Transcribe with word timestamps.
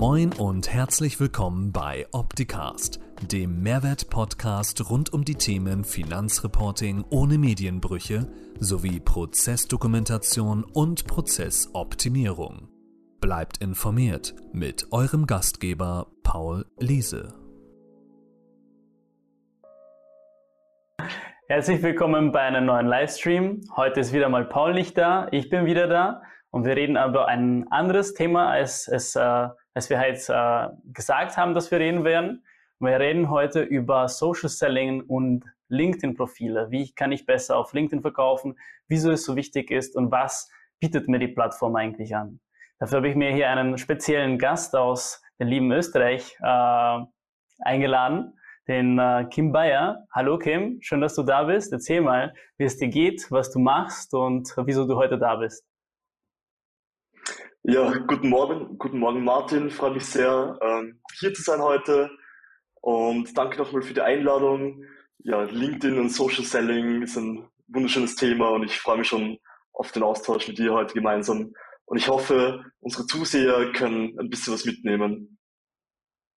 Moin 0.00 0.32
und 0.38 0.72
herzlich 0.72 1.18
willkommen 1.18 1.72
bei 1.72 2.06
Opticast, 2.12 3.00
dem 3.32 3.64
Mehrwert-Podcast 3.64 4.88
rund 4.88 5.12
um 5.12 5.24
die 5.24 5.34
Themen 5.34 5.82
Finanzreporting 5.82 7.04
ohne 7.10 7.36
Medienbrüche 7.36 8.28
sowie 8.60 9.00
Prozessdokumentation 9.00 10.62
und 10.62 11.08
Prozessoptimierung. 11.08 12.68
Bleibt 13.20 13.58
informiert 13.58 14.36
mit 14.52 14.86
eurem 14.92 15.26
Gastgeber 15.26 16.06
Paul 16.22 16.64
Liese. 16.78 17.34
Herzlich 21.48 21.82
willkommen 21.82 22.30
bei 22.30 22.42
einem 22.42 22.66
neuen 22.66 22.86
Livestream. 22.86 23.62
Heute 23.74 23.98
ist 23.98 24.12
wieder 24.12 24.28
mal 24.28 24.44
Paul 24.44 24.74
nicht 24.74 24.96
da, 24.96 25.26
ich 25.32 25.50
bin 25.50 25.66
wieder 25.66 25.88
da 25.88 26.22
und 26.50 26.64
wir 26.64 26.76
reden 26.76 26.96
über 26.96 27.26
ein 27.26 27.66
anderes 27.72 28.14
Thema, 28.14 28.48
als, 28.48 28.88
als, 28.88 29.16
äh, 29.16 29.48
als 29.78 29.90
wir 29.90 30.00
heute 30.00 30.32
äh, 30.32 30.92
gesagt 30.92 31.36
haben, 31.36 31.54
dass 31.54 31.70
wir 31.70 31.78
reden 31.78 32.02
werden. 32.02 32.44
Wir 32.80 32.98
reden 32.98 33.30
heute 33.30 33.62
über 33.62 34.08
Social 34.08 34.48
Selling 34.48 35.02
und 35.02 35.44
LinkedIn-Profile. 35.68 36.72
Wie 36.72 36.92
kann 36.92 37.12
ich 37.12 37.26
besser 37.26 37.56
auf 37.56 37.72
LinkedIn 37.72 38.02
verkaufen? 38.02 38.58
Wieso 38.88 39.12
es 39.12 39.24
so 39.24 39.36
wichtig 39.36 39.70
ist 39.70 39.94
und 39.94 40.10
was 40.10 40.50
bietet 40.80 41.06
mir 41.06 41.20
die 41.20 41.28
Plattform 41.28 41.76
eigentlich 41.76 42.16
an? 42.16 42.40
Dafür 42.80 42.96
habe 42.96 43.08
ich 43.08 43.14
mir 43.14 43.32
hier 43.32 43.50
einen 43.50 43.78
speziellen 43.78 44.36
Gast 44.36 44.74
aus 44.74 45.22
dem 45.38 45.46
lieben 45.46 45.70
Österreich 45.70 46.36
äh, 46.42 46.98
eingeladen, 47.60 48.36
den 48.66 48.98
äh, 48.98 49.28
Kim 49.30 49.52
Bayer. 49.52 50.08
Hallo 50.10 50.38
Kim, 50.38 50.78
schön, 50.80 51.00
dass 51.00 51.14
du 51.14 51.22
da 51.22 51.44
bist. 51.44 51.72
Erzähl 51.72 52.00
mal, 52.00 52.34
wie 52.56 52.64
es 52.64 52.78
dir 52.78 52.88
geht, 52.88 53.30
was 53.30 53.52
du 53.52 53.60
machst 53.60 54.12
und 54.12 54.52
wieso 54.56 54.88
du 54.88 54.96
heute 54.96 55.18
da 55.18 55.36
bist. 55.36 55.67
Ja, 57.70 57.92
guten 58.06 58.30
Morgen, 58.30 58.78
guten 58.78 58.98
Morgen 58.98 59.22
Martin. 59.22 59.68
Freue 59.68 59.90
mich 59.90 60.06
sehr, 60.06 60.58
ähm, 60.62 61.02
hier 61.18 61.34
zu 61.34 61.42
sein 61.42 61.60
heute 61.60 62.08
und 62.80 63.36
danke 63.36 63.58
nochmal 63.58 63.82
für 63.82 63.92
die 63.92 64.00
Einladung. 64.00 64.86
Ja, 65.18 65.42
LinkedIn 65.42 65.98
und 65.98 66.08
Social 66.08 66.44
Selling 66.44 67.02
ist 67.02 67.18
ein 67.18 67.46
wunderschönes 67.66 68.16
Thema 68.16 68.48
und 68.52 68.62
ich 68.62 68.80
freue 68.80 68.96
mich 68.96 69.08
schon 69.08 69.38
auf 69.74 69.92
den 69.92 70.02
Austausch 70.02 70.48
mit 70.48 70.56
dir 70.56 70.72
heute 70.72 70.94
gemeinsam. 70.94 71.52
Und 71.84 71.98
ich 71.98 72.08
hoffe, 72.08 72.64
unsere 72.80 73.04
Zuseher 73.04 73.70
können 73.72 74.18
ein 74.18 74.30
bisschen 74.30 74.54
was 74.54 74.64
mitnehmen. 74.64 75.38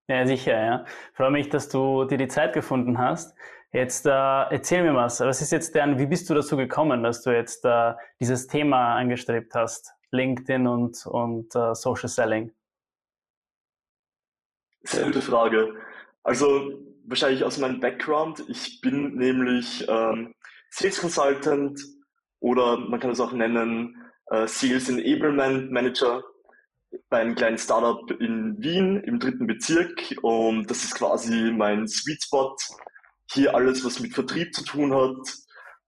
Ja, 0.10 0.28
sicher, 0.28 0.62
ja. 0.62 0.86
Freue 1.14 1.32
mich, 1.32 1.48
dass 1.48 1.70
du 1.70 2.04
dir 2.04 2.18
die 2.18 2.28
Zeit 2.28 2.52
gefunden 2.52 2.98
hast. 2.98 3.34
Jetzt 3.72 4.06
äh, 4.06 4.10
erzähl 4.10 4.84
mir 4.84 4.96
was. 4.96 5.22
Was 5.22 5.42
ist 5.42 5.54
jetzt 5.54 5.78
dein, 5.78 5.98
wie 5.98 6.08
bist 6.08 6.30
du 6.30 6.34
dazu 6.34 6.58
gekommen, 6.58 7.04
dass 7.04 7.24
du 7.24 7.30
jetzt 7.30 7.64
äh, 7.64 7.94
dieses 8.20 8.48
Thema 8.48 8.96
angestrebt 8.96 9.56
hast? 9.56 9.94
LinkedIn 10.12 10.68
und, 10.68 11.06
und 11.06 11.56
uh, 11.56 11.74
Social 11.74 12.10
Selling? 12.10 12.52
Sehr 14.84 15.06
gute 15.06 15.22
Frage. 15.22 15.76
Also 16.24 16.80
wahrscheinlich 17.06 17.44
aus 17.44 17.58
meinem 17.58 17.80
Background. 17.80 18.44
Ich 18.48 18.82
bin 18.82 19.16
nämlich 19.16 19.86
ähm, 19.88 20.34
Sales 20.70 21.00
Consultant 21.00 21.80
oder 22.40 22.78
man 22.78 23.00
kann 23.00 23.12
es 23.12 23.20
auch 23.20 23.32
nennen 23.32 23.96
äh, 24.28 24.48
Sales 24.48 24.90
Enablement 24.90 25.72
Manager 25.72 26.24
bei 27.10 27.20
einem 27.20 27.36
kleinen 27.36 27.58
Startup 27.58 28.10
in 28.20 28.62
Wien 28.62 29.02
im 29.04 29.20
dritten 29.20 29.48
Bezirk 29.48 30.16
und 30.22 30.70
das 30.70 30.84
ist 30.84 30.96
quasi 30.96 31.52
mein 31.52 31.88
Sweet 31.88 32.24
Spot. 32.24 32.56
Hier 33.32 33.56
alles, 33.56 33.86
was 33.86 34.00
mit 34.00 34.14
Vertrieb 34.14 34.54
zu 34.54 34.64
tun 34.64 34.94
hat. 34.94 35.38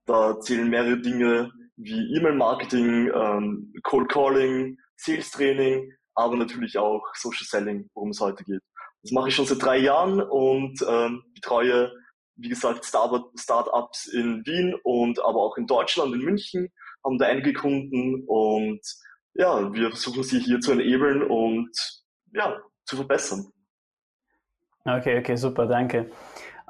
Da 0.05 0.39
zählen 0.39 0.69
mehrere 0.69 0.99
Dinge 0.99 1.51
wie 1.83 2.15
E-Mail-Marketing, 2.15 3.11
ähm, 3.13 3.73
Cold 3.83 4.09
Calling, 4.09 4.77
Sales 4.95 5.31
Training, 5.31 5.91
aber 6.15 6.35
natürlich 6.35 6.77
auch 6.77 7.03
Social 7.15 7.45
Selling, 7.45 7.89
worum 7.93 8.09
es 8.09 8.19
heute 8.19 8.43
geht. 8.43 8.61
Das 9.01 9.11
mache 9.11 9.29
ich 9.29 9.35
schon 9.35 9.45
seit 9.45 9.61
drei 9.61 9.77
Jahren 9.77 10.21
und 10.21 10.81
ähm, 10.87 11.23
betreue, 11.33 11.91
wie 12.35 12.49
gesagt, 12.49 12.85
Startups 12.85 14.07
in 14.07 14.45
Wien 14.45 14.75
und 14.83 15.19
aber 15.23 15.41
auch 15.41 15.57
in 15.57 15.67
Deutschland, 15.67 16.13
in 16.16 16.22
München, 16.22 16.69
haben 17.03 17.17
da 17.17 17.25
einige 17.25 17.53
Kunden 17.53 18.23
und 18.27 18.79
ja, 19.35 19.73
wir 19.73 19.89
versuchen 19.89 20.23
sie 20.23 20.39
hier 20.39 20.59
zu 20.59 20.72
enablen 20.72 21.23
und 21.23 21.72
ja, 22.33 22.57
zu 22.85 22.95
verbessern. 22.95 23.51
Okay, 24.85 25.19
okay, 25.19 25.35
super, 25.35 25.66
danke. 25.66 26.11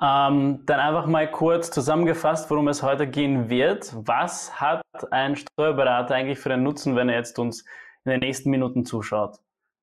Ähm, 0.02 0.66
dann 0.66 0.80
einfach 0.80 1.06
mal 1.06 1.30
kurz 1.30 1.70
zusammengefasst, 1.72 2.50
worum 2.50 2.68
es 2.68 2.82
heute 2.82 3.08
gehen 3.08 3.50
wird. 3.50 3.94
Was 3.96 4.60
hat 4.60 4.82
ein 5.12 5.36
Steuerberater 5.36 6.16
eigentlich 6.16 6.40
für 6.40 6.52
einen 6.52 6.64
Nutzen, 6.64 6.96
wenn 6.96 7.10
er 7.10 7.18
jetzt 7.18 7.38
uns 7.38 7.64
in 8.06 8.12
den 8.12 8.20
nächsten 8.20 8.50
Minuten 8.50 8.86
zuschaut? 8.86 9.40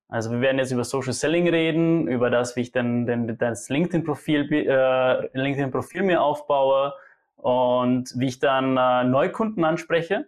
Also 0.09 0.33
wir 0.33 0.41
werden 0.41 0.59
jetzt 0.59 0.73
über 0.73 0.83
Social 0.83 1.13
Selling 1.13 1.49
reden, 1.49 2.09
über 2.09 2.31
das, 2.31 2.57
wie 2.57 2.63
ich 2.63 2.73
dann, 2.73 3.07
dann 3.07 3.39
das 3.39 3.69
LinkedIn-Profil 3.69 4.53
äh, 4.53 5.39
LinkedIn-Profil 5.39 6.03
mir 6.03 6.21
aufbaue 6.21 6.95
und 7.37 8.13
wie 8.17 8.27
ich 8.27 8.41
dann 8.41 8.77
äh, 8.77 9.05
Neukunden 9.05 9.65
anspreche. 9.65 10.27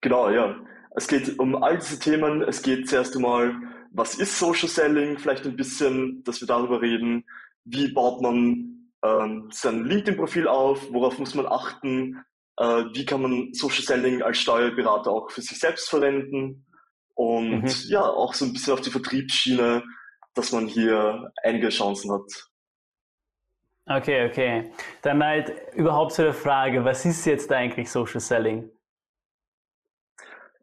Genau, 0.00 0.30
ja. 0.30 0.56
Es 0.96 1.06
geht 1.06 1.38
um 1.38 1.62
all 1.62 1.78
diese 1.78 2.00
Themen. 2.00 2.42
Es 2.42 2.62
geht 2.62 2.88
zuerst 2.88 3.14
einmal, 3.14 3.54
was 3.92 4.16
ist 4.16 4.36
Social 4.36 4.68
Selling? 4.68 5.16
Vielleicht 5.16 5.46
ein 5.46 5.56
bisschen, 5.56 6.24
dass 6.24 6.40
wir 6.40 6.48
darüber 6.48 6.82
reden 6.82 7.24
wie 7.70 7.92
baut 7.92 8.20
man 8.22 8.90
ähm, 9.04 9.48
sein 9.52 9.84
LinkedIn-Profil 9.84 10.48
auf, 10.48 10.92
worauf 10.92 11.18
muss 11.18 11.34
man 11.34 11.46
achten, 11.46 12.24
äh, 12.56 12.84
wie 12.92 13.04
kann 13.04 13.22
man 13.22 13.52
Social 13.52 13.82
Selling 13.82 14.22
als 14.22 14.38
Steuerberater 14.38 15.10
auch 15.10 15.30
für 15.30 15.42
sich 15.42 15.58
selbst 15.58 15.88
verwenden 15.88 16.66
und 17.14 17.62
mhm. 17.62 17.70
ja, 17.88 18.02
auch 18.02 18.34
so 18.34 18.44
ein 18.44 18.52
bisschen 18.52 18.72
auf 18.72 18.80
die 18.80 18.90
Vertriebsschiene, 18.90 19.82
dass 20.34 20.52
man 20.52 20.66
hier 20.66 21.32
einige 21.42 21.68
Chancen 21.68 22.12
hat. 22.12 22.48
Okay, 23.86 24.28
okay. 24.28 24.72
Dann 25.02 25.24
halt 25.24 25.52
überhaupt 25.74 26.12
zu 26.12 26.22
der 26.22 26.34
Frage, 26.34 26.84
was 26.84 27.04
ist 27.06 27.24
jetzt 27.24 27.50
eigentlich 27.50 27.90
Social 27.90 28.20
Selling? 28.20 28.70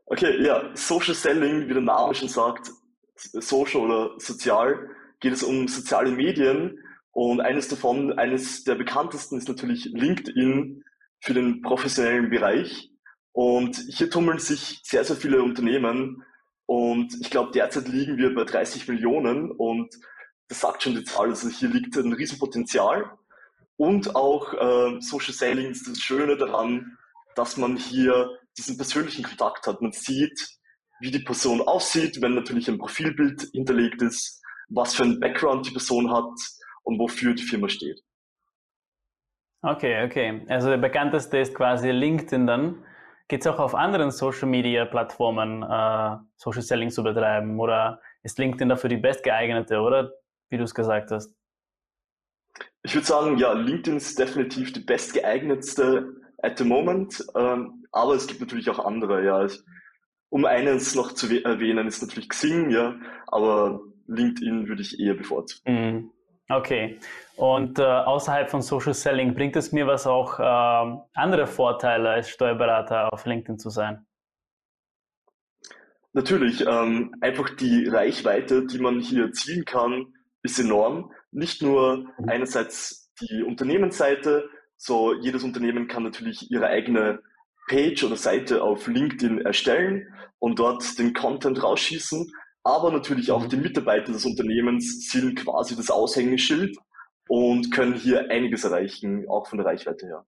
Okay, 0.06 0.46
ja, 0.46 0.70
Social 0.76 1.16
Selling, 1.16 1.68
wie 1.68 1.74
der 1.74 1.82
Name 1.82 2.14
schon 2.14 2.30
sagt, 2.30 2.72
social 3.16 3.82
oder 3.82 4.20
sozial, 4.20 4.90
geht 5.20 5.34
es 5.34 5.42
um 5.42 5.68
soziale 5.68 6.12
Medien, 6.12 6.80
und 7.16 7.40
eines 7.40 7.70
davon, 7.70 8.20
eines 8.20 8.66
der 8.66 8.76
bekanntesten 8.76 9.38
ist 9.38 9.48
natürlich 9.48 9.86
LinkedIn 9.86 10.84
für 11.22 11.34
den 11.34 11.62
professionellen 11.62 12.30
Bereich. 12.30 12.92
Und 13.32 13.78
hier 13.88 14.10
tummeln 14.10 14.38
sich 14.38 14.82
sehr, 14.84 15.06
sehr 15.06 15.16
viele 15.16 15.42
Unternehmen. 15.42 16.26
Und 16.66 17.16
ich 17.22 17.30
glaube, 17.30 17.54
derzeit 17.54 17.88
liegen 17.88 18.18
wir 18.18 18.36
bei 18.36 18.44
30 18.44 18.90
Millionen. 18.90 19.50
Und 19.50 19.96
das 20.50 20.60
sagt 20.60 20.84
schon 20.84 20.96
die 20.96 21.06
Zahl. 21.06 21.30
Also 21.30 21.48
hier 21.48 21.70
liegt 21.70 21.96
ein 21.96 22.12
Riesenpotenzial. 22.12 23.10
Und 23.78 24.14
auch 24.14 24.54
äh, 24.54 25.00
Social 25.00 25.34
Selling 25.34 25.72
ist 25.72 25.88
das 25.88 26.00
Schöne 26.00 26.36
daran, 26.36 26.98
dass 27.36 27.56
man 27.56 27.78
hier 27.78 28.30
diesen 28.58 28.76
persönlichen 28.76 29.24
Kontakt 29.24 29.68
hat. 29.68 29.82
Man 29.82 29.94
sieht, 29.94 30.50
wie 31.00 31.12
die 31.12 31.20
Person 31.20 31.62
aussieht, 31.62 32.22
wenn 32.22 32.36
natürlich 32.36 32.68
ein 32.68 32.78
Profilbild 32.78 33.52
hinterlegt 33.54 34.02
ist, 34.02 34.42
was 34.68 34.96
für 34.96 35.04
ein 35.04 35.22
Background 35.22 35.66
die 35.66 35.72
Person 35.72 36.12
hat, 36.12 36.34
und 36.86 37.00
wofür 37.00 37.34
die 37.34 37.44
Firma 37.44 37.68
steht. 37.68 38.02
Okay, 39.62 40.06
okay. 40.06 40.46
Also 40.48 40.70
der 40.70 40.78
bekannteste 40.78 41.40
ist 41.40 41.56
quasi 41.56 41.90
LinkedIn 41.90 42.46
dann. 42.46 42.86
Geht 43.28 43.42
es 43.42 43.48
auch 43.48 43.58
auf 43.58 43.74
anderen 43.74 44.12
Social 44.12 44.48
Media 44.48 44.86
Plattformen, 44.86 45.64
äh, 45.64 46.18
Social 46.38 46.62
Selling 46.62 46.92
zu 46.92 47.04
betreiben? 47.04 47.60
Oder 47.60 48.00
ist 48.22 48.38
LinkedIn 48.38 48.70
dafür 48.70 48.90
die 48.90 48.98
bestgeeignete, 48.98 49.80
oder? 49.80 50.12
Wie 50.50 50.58
du 50.58 50.64
es 50.64 50.76
gesagt 50.76 51.10
hast. 51.10 51.36
Ich 52.84 52.94
würde 52.94 53.08
sagen, 53.08 53.38
ja, 53.38 53.54
LinkedIn 53.54 53.98
ist 53.98 54.20
definitiv 54.20 54.72
die 54.72 54.82
bestgeeignetste 54.82 56.16
at 56.38 56.60
the 56.60 56.64
moment. 56.64 57.26
Ähm, 57.36 57.88
aber 57.92 58.14
es 58.14 58.28
gibt 58.28 58.42
natürlich 58.42 58.70
auch 58.70 58.86
andere, 58.86 59.26
ja. 59.26 59.48
Um 60.30 60.46
eines 60.46 60.94
noch 60.94 61.14
zu 61.14 61.44
erwähnen, 61.44 61.88
ist 61.88 62.04
natürlich 62.04 62.30
Xing, 62.30 62.70
ja. 62.70 62.96
Aber 63.26 63.82
LinkedIn 64.06 64.68
würde 64.68 64.84
ich 64.84 65.00
eher 65.00 65.16
bevorzugen. 65.16 65.74
Mhm. 65.74 66.12
Okay. 66.50 67.00
Und 67.38 67.80
äh, 67.80 67.84
außerhalb 67.84 68.50
von 68.50 68.62
Social 68.62 68.94
Selling 68.94 69.34
bringt 69.34 69.56
es 69.56 69.72
mir 69.72 69.88
was 69.88 70.06
auch 70.06 70.40
äh, 70.40 70.98
andere 71.14 71.48
Vorteile 71.48 72.10
als 72.10 72.30
Steuerberater 72.30 73.12
auf 73.12 73.26
LinkedIn 73.26 73.58
zu 73.58 73.70
sein? 73.70 74.06
Natürlich, 76.14 76.66
ähm, 76.66 77.14
einfach 77.20 77.50
die 77.50 77.88
Reichweite, 77.88 78.66
die 78.66 78.80
man 78.80 79.02
hier 79.02 79.26
erzielen 79.26 79.66
kann, 79.66 80.14
ist 80.44 80.60
enorm. 80.60 81.12
Nicht 81.32 81.62
nur 81.62 81.98
mhm. 81.98 82.30
einerseits 82.30 83.12
die 83.20 83.44
Unternehmensseite, 83.44 84.50
so 84.78 85.14
jedes 85.14 85.44
Unternehmen 85.44 85.88
kann 85.88 86.04
natürlich 86.04 86.52
ihre 86.52 86.68
eigene 86.68 87.22
Page 87.68 88.04
oder 88.04 88.16
Seite 88.16 88.62
auf 88.62 88.88
LinkedIn 88.88 89.42
erstellen 89.42 90.08
und 90.40 90.60
dort 90.60 90.98
den 91.00 91.14
Content 91.14 91.62
rausschießen, 91.62 92.32
aber 92.66 92.92
natürlich 92.92 93.32
auch 93.32 93.44
mhm. 93.44 93.50
die 93.50 93.58
Mitarbeiter 93.58 94.12
des 94.12 94.26
Unternehmens 94.26 95.10
sind 95.10 95.36
quasi 95.36 95.76
das 95.76 95.92
Aushängeschild 95.92 96.76
und 97.30 97.72
können 97.72 97.94
hier 97.94 98.30
einiges 98.32 98.64
erreichen, 98.64 99.30
auch 99.30 99.48
von 99.48 99.60
der 99.60 99.68
Reichweite 99.68 100.08
her. 100.08 100.26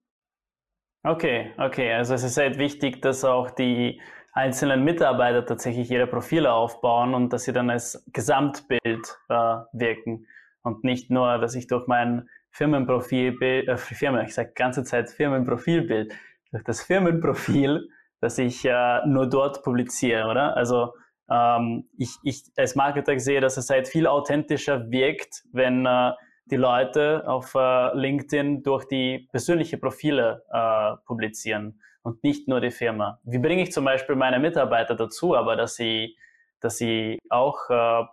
Okay, 1.04 1.52
okay. 1.58 1.92
Also 1.92 2.14
es 2.14 2.22
ist 2.22 2.36
halt 2.36 2.58
wichtig, 2.58 3.02
dass 3.02 3.24
auch 3.24 3.50
die 3.50 4.00
einzelnen 4.32 4.84
Mitarbeiter 4.84 5.44
tatsächlich 5.44 5.90
ihre 5.90 6.06
Profile 6.06 6.52
aufbauen 6.52 7.14
und 7.14 7.32
dass 7.32 7.44
sie 7.44 7.52
dann 7.52 7.70
als 7.70 8.04
Gesamtbild 8.12 9.18
äh, 9.28 9.34
wirken 9.72 10.26
und 10.62 10.84
nicht 10.84 11.10
nur, 11.10 11.38
dass 11.38 11.54
ich 11.56 11.66
durch 11.66 11.86
mein 11.88 12.28
Firmenprofilbild, 12.50 13.68
äh, 13.68 13.76
Firma, 13.76 14.22
ich 14.22 14.34
sage 14.34 14.52
ganze 14.54 14.84
Zeit 14.84 15.10
Firmenprofilbild, 15.10 16.14
durch 16.52 16.64
das 16.64 16.82
Firmenprofil, 16.82 17.88
dass 18.20 18.38
ich 18.38 18.64
äh, 18.64 19.06
nur 19.06 19.28
dort 19.28 19.62
publiziere, 19.64 20.28
oder? 20.28 20.56
Also 20.56 20.92
ähm, 21.30 21.88
ich, 21.96 22.16
ich 22.22 22.42
als 22.56 22.74
Marketer 22.74 23.18
sehe, 23.18 23.40
dass 23.40 23.56
es 23.56 23.70
halt 23.70 23.88
viel 23.88 24.06
authentischer 24.06 24.90
wirkt, 24.90 25.44
wenn 25.52 25.86
äh, 25.86 26.12
die 26.46 26.56
Leute 26.56 27.26
auf 27.26 27.54
äh, 27.54 27.94
LinkedIn 27.96 28.62
durch 28.62 28.86
die 28.86 29.28
persönliche 29.30 29.78
Profile 29.78 30.44
äh, 30.50 30.96
publizieren 31.06 31.80
und 32.02 32.22
nicht 32.24 32.48
nur 32.48 32.60
die 32.60 32.70
Firma. 32.70 33.20
Wie 33.24 33.38
bringe 33.38 33.62
ich 33.62 33.72
zum 33.72 33.84
Beispiel 33.84 34.16
meine 34.16 34.38
Mitarbeiter 34.38 34.94
dazu, 34.94 35.36
aber 35.36 35.56
dass 35.56 35.76
sie, 35.76 36.16
dass 36.60 36.78
sie 36.78 37.18
auch 37.28 37.68
äh, 37.68 38.04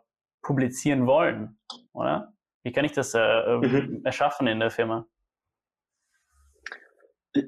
publizieren 0.42 1.08
wollen, 1.08 1.58
oder? 1.94 2.34
Wie 2.64 2.72
kann 2.72 2.84
ich 2.84 2.94
das 2.94 3.14
äh, 3.14 3.20
äh, 3.20 3.58
mhm. 3.58 4.02
erschaffen 4.04 4.48
in 4.48 4.60
der 4.60 4.72
Firma? 4.72 5.06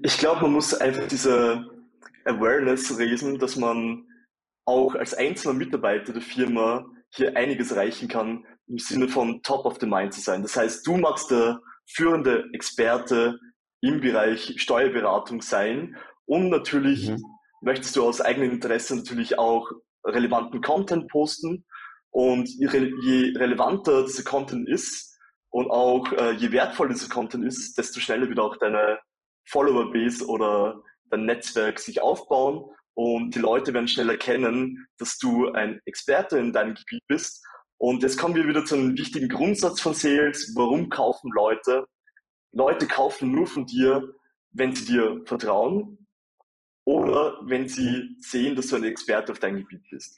Ich 0.04 0.18
glaube, 0.18 0.42
man 0.42 0.54
muss 0.54 0.74
einfach 0.76 1.08
diese 1.08 1.66
Awareness 2.26 2.96
lesen, 2.98 3.40
dass 3.40 3.56
man 3.56 4.07
auch 4.68 4.96
als 4.96 5.14
einzelner 5.14 5.54
Mitarbeiter 5.54 6.12
der 6.12 6.22
Firma 6.22 6.86
hier 7.10 7.36
einiges 7.38 7.72
erreichen 7.72 8.10
kann, 8.10 8.46
im 8.68 8.78
Sinne 8.78 9.08
von 9.08 9.42
Top 9.42 9.66
of 9.66 9.78
the 9.80 9.88
Mind 9.88 10.14
zu 10.14 10.20
sein. 10.20 10.42
Das 10.42 10.58
heißt, 10.58 10.86
du 10.86 10.98
magst 10.98 11.32
der 11.32 11.62
führende 11.90 12.50
Experte 12.52 13.40
im 13.80 14.02
Bereich 14.02 14.56
Steuerberatung 14.58 15.42
sein 15.42 15.96
und 16.26 16.50
natürlich 16.50 17.10
mhm. 17.10 17.24
möchtest 17.62 17.96
du 17.96 18.04
aus 18.04 18.20
eigenem 18.20 18.52
Interesse 18.52 18.98
natürlich 18.98 19.40
auch 19.40 19.72
relevanten 20.06 20.62
Content 20.62 21.08
posten 21.10 21.66
und 22.10 22.50
je, 22.50 22.68
relevanter 22.68 24.04
dieser 24.04 24.24
Content 24.24 24.68
ist 24.68 25.18
und 25.50 25.72
auch 25.72 26.12
äh, 26.12 26.32
je 26.32 26.52
wertvoller 26.52 26.92
dieser 26.92 27.10
Content 27.10 27.46
ist, 27.46 27.78
desto 27.78 28.02
schneller 28.02 28.28
wird 28.28 28.40
auch 28.40 28.58
deine 28.58 29.00
Follower-Base 29.46 30.28
oder 30.28 30.82
dein 31.06 31.26
Netzwerk 31.26 31.80
sich 31.80 32.02
aufbauen 32.02 32.66
und 32.98 33.36
die 33.36 33.40
Leute 33.40 33.76
werden 33.76 33.88
schnell 33.88 34.10
erkennen, 34.10 34.88
dass 34.98 35.20
du 35.20 35.52
ein 35.52 35.80
Experte 35.86 36.40
in 36.40 36.52
deinem 36.52 36.74
Gebiet 36.74 37.04
bist. 37.08 37.46
Und 37.78 38.02
jetzt 38.02 38.18
kommen 38.18 38.34
wir 38.34 38.48
wieder 38.48 38.66
zu 38.66 38.74
einem 38.74 38.98
wichtigen 38.98 39.30
Grundsatz 39.30 39.80
von 39.80 39.94
Sales. 39.94 40.54
Warum 40.56 40.90
kaufen 40.90 41.32
Leute? 41.32 41.86
Leute 42.54 42.88
kaufen 42.88 43.32
nur 43.32 43.46
von 43.46 43.68
dir, 43.68 44.16
wenn 44.50 44.74
sie 44.74 44.86
dir 44.86 45.22
vertrauen 45.26 46.08
oder 46.86 47.38
wenn 47.44 47.70
sie 47.70 48.16
sehen, 48.20 48.56
dass 48.56 48.70
du 48.70 48.78
ein 48.78 48.84
Experte 48.84 49.32
auf 49.32 49.38
deinem 49.38 49.58
Gebiet 49.58 49.88
bist. 49.92 50.18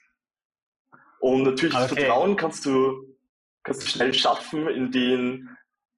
Und 1.19 1.43
natürlich 1.43 1.75
okay. 1.75 1.83
das 1.83 1.93
Vertrauen 1.93 2.37
kannst 2.37 2.65
du, 2.65 3.17
kannst 3.63 3.81
du 3.81 3.87
schnell 3.87 4.13
schaffen, 4.13 4.69
indem 4.69 5.49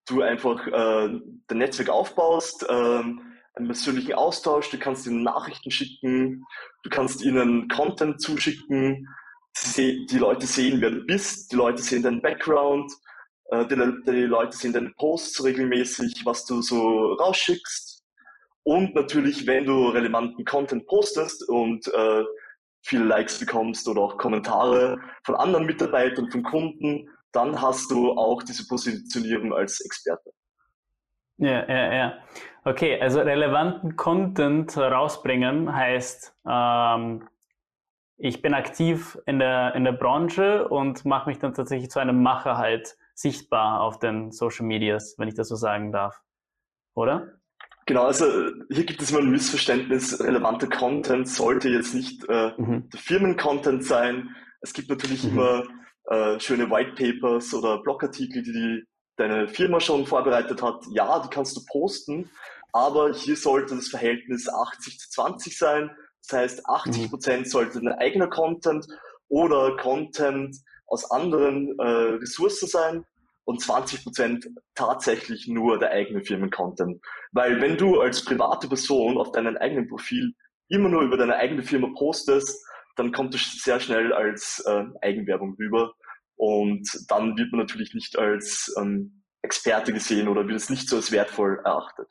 du 0.08 0.24
einfach 0.24 0.66
äh, 0.66 1.20
dein 1.46 1.58
Netzwerk 1.60 1.90
aufbaust, 1.90 2.64
äh, 2.68 3.04
einen 3.54 3.68
persönlichen 3.68 4.14
Austausch, 4.14 4.70
du 4.70 4.80
kannst 4.80 5.06
ihnen 5.08 5.24
Nachrichten 5.24 5.72
schicken, 5.72 6.46
du 6.84 6.90
kannst 6.90 7.22
ihnen 7.22 7.68
Content 7.68 8.22
zuschicken, 8.22 9.08
die 9.74 10.18
Leute 10.18 10.46
sehen, 10.46 10.80
wer 10.82 10.92
du 10.92 11.06
bist, 11.06 11.52
die 11.52 11.58
Leute 11.58 11.82
sehen 11.82 12.04
deinen 12.04 12.22
Background, 12.22 12.92
äh, 13.52 13.66
die, 13.68 13.76
die 14.06 14.22
Leute 14.24 14.56
sehen 14.56 14.74
deine 14.74 14.92
Posts 14.92 15.44
regelmäßig, 15.44 16.22
was 16.26 16.46
du 16.46 16.62
so 16.62 17.14
rausschickst. 17.14 18.04
Und 18.64 18.96
natürlich, 18.96 19.46
wenn 19.48 19.66
du 19.66 19.90
relevanten 19.90 20.46
Content 20.46 20.86
postest 20.88 21.48
und 21.50 21.88
äh, 21.88 22.24
viele 22.84 23.06
Likes 23.06 23.40
bekommst 23.40 23.88
oder 23.88 24.02
auch 24.02 24.18
Kommentare 24.18 25.00
von 25.24 25.36
anderen 25.36 25.66
Mitarbeitern, 25.66 26.30
von 26.32 26.44
Kunden, 26.44 27.10
dann 27.32 27.62
hast 27.62 27.92
du 27.92 28.12
auch 28.12 28.44
diese 28.44 28.68
Positionierung 28.68 29.54
als 29.54 29.82
Experte. 29.82 30.32
Ja, 31.42 31.68
ja, 31.68 31.94
ja. 31.94 32.14
Okay, 32.64 33.02
also 33.02 33.20
relevanten 33.20 33.96
Content 33.96 34.78
rausbringen 34.78 35.76
heißt, 35.76 36.36
ähm, 36.48 37.28
ich 38.18 38.44
bin 38.44 38.54
aktiv 38.54 39.18
in 39.26 39.40
der, 39.40 39.74
in 39.74 39.84
der 39.84 39.94
Branche 39.94 40.68
und 40.68 41.04
mache 41.04 41.28
mich 41.28 41.40
dann 41.40 41.56
tatsächlich 41.56 41.90
zu 41.90 42.00
einem 42.00 42.22
Macher 42.22 42.60
halt 42.60 42.96
sichtbar 43.16 43.82
auf 43.82 43.98
den 43.98 44.32
Social 44.32 44.68
Medias, 44.68 45.16
wenn 45.18 45.28
ich 45.28 45.34
das 45.34 45.48
so 45.48 45.56
sagen 45.56 45.92
darf. 45.92 46.22
Oder? 46.94 47.40
Genau, 47.88 48.04
also 48.04 48.26
hier 48.70 48.86
gibt 48.86 49.02
es 49.02 49.10
immer 49.10 49.22
ein 49.22 49.32
Missverständnis. 49.32 50.24
Relevanter 50.24 50.68
Content 50.68 51.28
sollte 51.28 51.70
jetzt 51.70 51.96
nicht 51.96 52.24
äh, 52.30 52.52
mhm. 52.56 52.88
der 52.92 53.00
Firmen-Content 53.00 53.84
sein. 53.84 54.30
Es 54.62 54.74
gibt 54.74 54.90
natürlich 54.90 55.24
mhm. 55.24 55.32
immer 55.32 55.64
äh, 56.06 56.40
schöne 56.40 56.70
White 56.70 56.94
Papers 56.94 57.52
oder 57.56 57.82
Blogartikel, 57.82 58.44
die 58.44 58.52
die 58.52 58.91
deine 59.22 59.48
Firma 59.48 59.80
schon 59.80 60.06
vorbereitet 60.06 60.62
hat, 60.62 60.84
ja, 60.92 61.20
die 61.20 61.30
kannst 61.30 61.56
du 61.56 61.62
posten, 61.66 62.30
aber 62.74 63.14
hier 63.14 63.36
sollte 63.36 63.76
das 63.76 63.88
Verhältnis 63.88 64.50
80 64.50 65.00
zu 65.00 65.10
20 65.12 65.58
sein. 65.58 65.92
Das 66.28 66.40
heißt, 66.40 66.66
80 66.68 67.04
mhm. 67.04 67.10
Prozent 67.10 67.50
sollte 67.50 67.82
dein 67.82 67.94
eigener 67.94 68.28
Content 68.28 68.86
oder 69.28 69.78
Content 69.78 70.58
aus 70.88 71.10
anderen 71.10 71.78
äh, 71.80 71.84
Ressourcen 71.84 72.68
sein 72.68 73.06
und 73.46 73.62
20 73.62 74.04
Prozent 74.04 74.48
tatsächlich 74.76 75.48
nur 75.48 75.80
der 75.80 75.92
eigene 75.92 76.24
Firmen-Content. 76.24 77.02
Weil 77.32 77.62
wenn 77.62 77.78
du 77.78 78.00
als 78.00 78.24
private 78.24 78.68
Person 78.68 79.18
auf 79.18 79.32
deinem 79.32 79.58
eigenen 79.58 79.88
Profil 79.88 80.34
immer 80.70 80.90
nur 80.90 81.02
über 81.02 81.18
deine 81.18 81.36
eigene 81.36 81.64
Firma 81.64 81.90
postest, 81.98 82.66
dann 82.96 83.12
kommt 83.12 83.36
es 83.36 83.64
sehr 83.64 83.80
schnell 83.80 84.14
als 84.14 84.64
äh, 84.66 84.84
Eigenwerbung 85.02 85.56
rüber. 85.60 85.94
Und 86.42 87.06
dann 87.08 87.38
wird 87.38 87.52
man 87.52 87.60
natürlich 87.60 87.94
nicht 87.94 88.18
als 88.18 88.74
ähm, 88.80 89.22
Experte 89.44 89.94
gesehen 89.94 90.28
oder 90.28 90.48
wird 90.48 90.58
es 90.58 90.72
nicht 90.72 90.90
so 90.90 90.96
als 90.96 91.12
wertvoll 91.12 91.62
erachtet. 91.64 92.10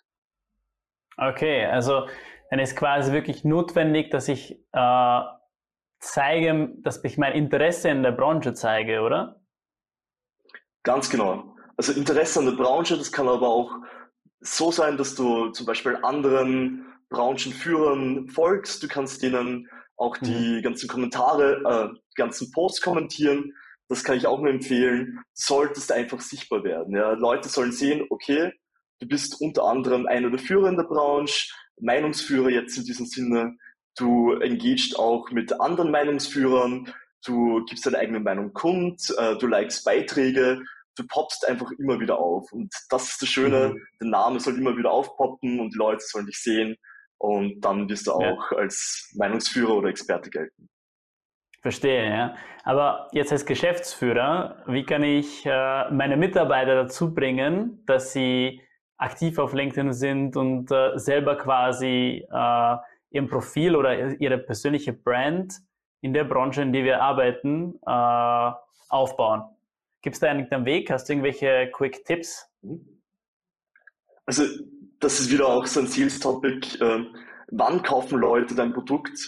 Okay, 1.16 1.66
also 1.66 2.06
dann 2.48 2.60
ist 2.60 2.76
quasi 2.76 3.12
wirklich 3.12 3.42
notwendig, 3.42 4.08
dass 4.12 4.28
ich 4.28 4.52
äh, 4.72 5.20
zeige, 5.98 6.70
dass 6.78 7.02
ich 7.02 7.18
mein 7.18 7.32
Interesse 7.32 7.88
in 7.88 8.04
der 8.04 8.12
Branche 8.12 8.54
zeige, 8.54 9.00
oder? 9.00 9.40
Ganz 10.84 11.10
genau. 11.10 11.56
Also 11.76 11.92
Interesse 11.92 12.38
an 12.38 12.46
der 12.46 12.52
Branche, 12.52 12.96
das 12.96 13.10
kann 13.10 13.26
aber 13.26 13.48
auch 13.48 13.72
so 14.38 14.70
sein, 14.70 14.96
dass 14.96 15.16
du 15.16 15.48
zum 15.48 15.66
Beispiel 15.66 15.98
anderen 16.02 16.86
Branchenführern 17.08 18.28
folgst. 18.28 18.80
Du 18.80 18.86
kannst 18.86 19.24
denen 19.24 19.68
auch 19.96 20.16
die 20.18 20.58
mhm. 20.58 20.62
ganzen 20.62 20.88
Kommentare, 20.88 21.54
äh, 21.64 21.98
die 22.12 22.14
ganzen 22.14 22.52
Posts 22.52 22.80
kommentieren 22.80 23.52
das 23.90 24.04
kann 24.04 24.16
ich 24.16 24.26
auch 24.26 24.38
nur 24.38 24.50
empfehlen, 24.50 25.18
solltest 25.34 25.90
einfach 25.90 26.20
sichtbar 26.20 26.62
werden. 26.62 26.94
Ja. 26.94 27.12
Leute 27.12 27.48
sollen 27.48 27.72
sehen, 27.72 28.06
okay, 28.08 28.52
du 29.00 29.08
bist 29.08 29.40
unter 29.40 29.64
anderem 29.64 30.06
einer 30.06 30.30
der 30.30 30.38
Führer 30.38 30.68
in 30.68 30.76
der 30.76 30.84
Branche, 30.84 31.52
Meinungsführer 31.80 32.50
jetzt 32.50 32.78
in 32.78 32.84
diesem 32.84 33.06
Sinne, 33.06 33.56
du 33.96 34.34
engagest 34.34 34.96
auch 34.96 35.28
mit 35.32 35.60
anderen 35.60 35.90
Meinungsführern, 35.90 36.94
du 37.26 37.64
gibst 37.64 37.84
deine 37.84 37.98
eigene 37.98 38.20
Meinung 38.20 38.52
kund, 38.52 39.12
äh, 39.18 39.36
du 39.36 39.48
likest 39.48 39.84
Beiträge, 39.84 40.62
du 40.96 41.06
poppst 41.08 41.48
einfach 41.48 41.72
immer 41.72 41.98
wieder 41.98 42.16
auf. 42.18 42.52
Und 42.52 42.72
das 42.90 43.10
ist 43.10 43.22
das 43.22 43.28
Schöne, 43.28 43.70
mhm. 43.70 43.80
der 44.00 44.08
Name 44.08 44.38
soll 44.38 44.56
immer 44.56 44.76
wieder 44.76 44.92
aufpoppen 44.92 45.58
und 45.58 45.74
die 45.74 45.78
Leute 45.78 46.04
sollen 46.06 46.26
dich 46.26 46.40
sehen 46.40 46.76
und 47.18 47.60
dann 47.60 47.88
wirst 47.88 48.06
du 48.06 48.12
auch 48.12 48.52
ja. 48.52 48.58
als 48.58 49.10
Meinungsführer 49.16 49.74
oder 49.74 49.88
Experte 49.88 50.30
gelten. 50.30 50.69
Verstehe, 51.60 52.08
ja. 52.08 52.34
Aber 52.64 53.08
jetzt 53.12 53.32
als 53.32 53.44
Geschäftsführer, 53.44 54.62
wie 54.66 54.84
kann 54.84 55.02
ich 55.02 55.44
äh, 55.44 55.90
meine 55.90 56.16
Mitarbeiter 56.16 56.74
dazu 56.74 57.14
bringen, 57.14 57.82
dass 57.86 58.12
sie 58.12 58.62
aktiv 58.96 59.38
auf 59.38 59.52
LinkedIn 59.52 59.92
sind 59.92 60.36
und 60.36 60.70
äh, 60.70 60.98
selber 60.98 61.36
quasi 61.36 62.26
äh, 62.30 62.76
ihr 63.10 63.26
Profil 63.28 63.76
oder 63.76 64.20
ihre 64.20 64.38
persönliche 64.38 64.92
Brand 64.92 65.54
in 66.00 66.14
der 66.14 66.24
Branche, 66.24 66.62
in 66.62 66.72
der 66.72 66.84
wir 66.84 67.02
arbeiten, 67.02 67.78
äh, 67.86 68.52
aufbauen? 68.88 69.42
Gibt 70.02 70.14
es 70.14 70.20
da 70.20 70.28
einen 70.28 70.64
Weg? 70.64 70.90
Hast 70.90 71.08
du 71.08 71.12
irgendwelche 71.12 71.70
Quick 71.72 72.04
Tipps? 72.06 72.48
Also, 74.24 74.44
das 74.98 75.20
ist 75.20 75.30
wieder 75.30 75.46
auch 75.46 75.66
so 75.66 75.80
ein 75.80 75.86
Sales-Topic. 75.86 76.82
Äh, 76.82 77.04
wann 77.48 77.82
kaufen 77.82 78.18
Leute 78.18 78.54
dein 78.54 78.72
Produkt? 78.72 79.18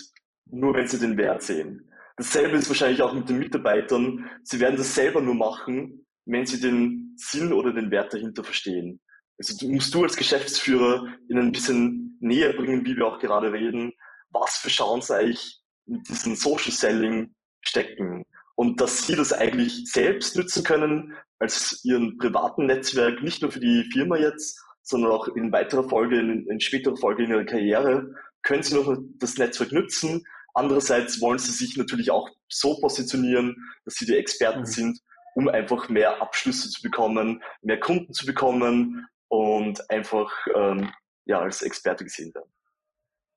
Nur 0.46 0.74
wenn 0.74 0.86
sie 0.86 0.98
den 0.98 1.16
Wert 1.18 1.42
sehen. 1.42 1.91
Dasselbe 2.16 2.56
ist 2.56 2.68
wahrscheinlich 2.68 3.02
auch 3.02 3.14
mit 3.14 3.28
den 3.28 3.38
Mitarbeitern. 3.38 4.28
Sie 4.42 4.60
werden 4.60 4.76
das 4.76 4.94
selber 4.94 5.20
nur 5.20 5.34
machen, 5.34 6.06
wenn 6.24 6.46
sie 6.46 6.60
den 6.60 7.14
Sinn 7.16 7.52
oder 7.52 7.72
den 7.72 7.90
Wert 7.90 8.12
dahinter 8.12 8.44
verstehen. 8.44 9.00
Also 9.38 9.56
du 9.56 9.72
musst 9.72 9.94
du 9.94 10.02
als 10.02 10.16
Geschäftsführer 10.16 11.06
ihnen 11.28 11.46
ein 11.46 11.52
bisschen 11.52 12.16
näher 12.20 12.52
bringen, 12.52 12.84
wie 12.84 12.96
wir 12.96 13.06
auch 13.06 13.18
gerade 13.18 13.52
reden, 13.52 13.92
was 14.30 14.56
für 14.56 14.68
Chancen 14.68 15.14
eigentlich 15.14 15.60
mit 15.86 16.08
diesem 16.08 16.36
Social 16.36 16.70
Selling 16.70 17.34
stecken. 17.60 18.24
Und 18.54 18.80
dass 18.80 19.06
sie 19.06 19.16
das 19.16 19.32
eigentlich 19.32 19.90
selbst 19.90 20.36
nutzen 20.36 20.62
können, 20.62 21.14
als 21.38 21.80
ihren 21.84 22.18
privaten 22.18 22.66
Netzwerk, 22.66 23.22
nicht 23.22 23.42
nur 23.42 23.50
für 23.50 23.60
die 23.60 23.88
Firma 23.92 24.16
jetzt, 24.16 24.60
sondern 24.82 25.12
auch 25.12 25.28
in 25.28 25.50
weiterer 25.50 25.88
Folge, 25.88 26.20
in, 26.20 26.46
in 26.48 26.60
späterer 26.60 26.96
Folge 26.96 27.24
in 27.24 27.30
ihrer 27.30 27.44
Karriere, 27.44 28.14
können 28.42 28.62
sie 28.62 28.74
noch 28.74 28.96
das 29.18 29.38
Netzwerk 29.38 29.72
nutzen, 29.72 30.24
Andererseits 30.54 31.20
wollen 31.20 31.38
sie 31.38 31.52
sich 31.52 31.76
natürlich 31.76 32.10
auch 32.10 32.28
so 32.48 32.78
positionieren, 32.80 33.56
dass 33.84 33.94
sie 33.94 34.06
die 34.06 34.16
Experten 34.16 34.60
mhm. 34.60 34.66
sind, 34.66 34.98
um 35.34 35.48
einfach 35.48 35.88
mehr 35.88 36.20
Abschlüsse 36.20 36.68
zu 36.68 36.82
bekommen, 36.82 37.42
mehr 37.62 37.80
Kunden 37.80 38.12
zu 38.12 38.26
bekommen 38.26 39.06
und 39.28 39.90
einfach 39.90 40.30
ähm, 40.54 40.92
ja, 41.24 41.40
als 41.40 41.62
Experte 41.62 42.04
gesehen 42.04 42.34
werden. 42.34 42.52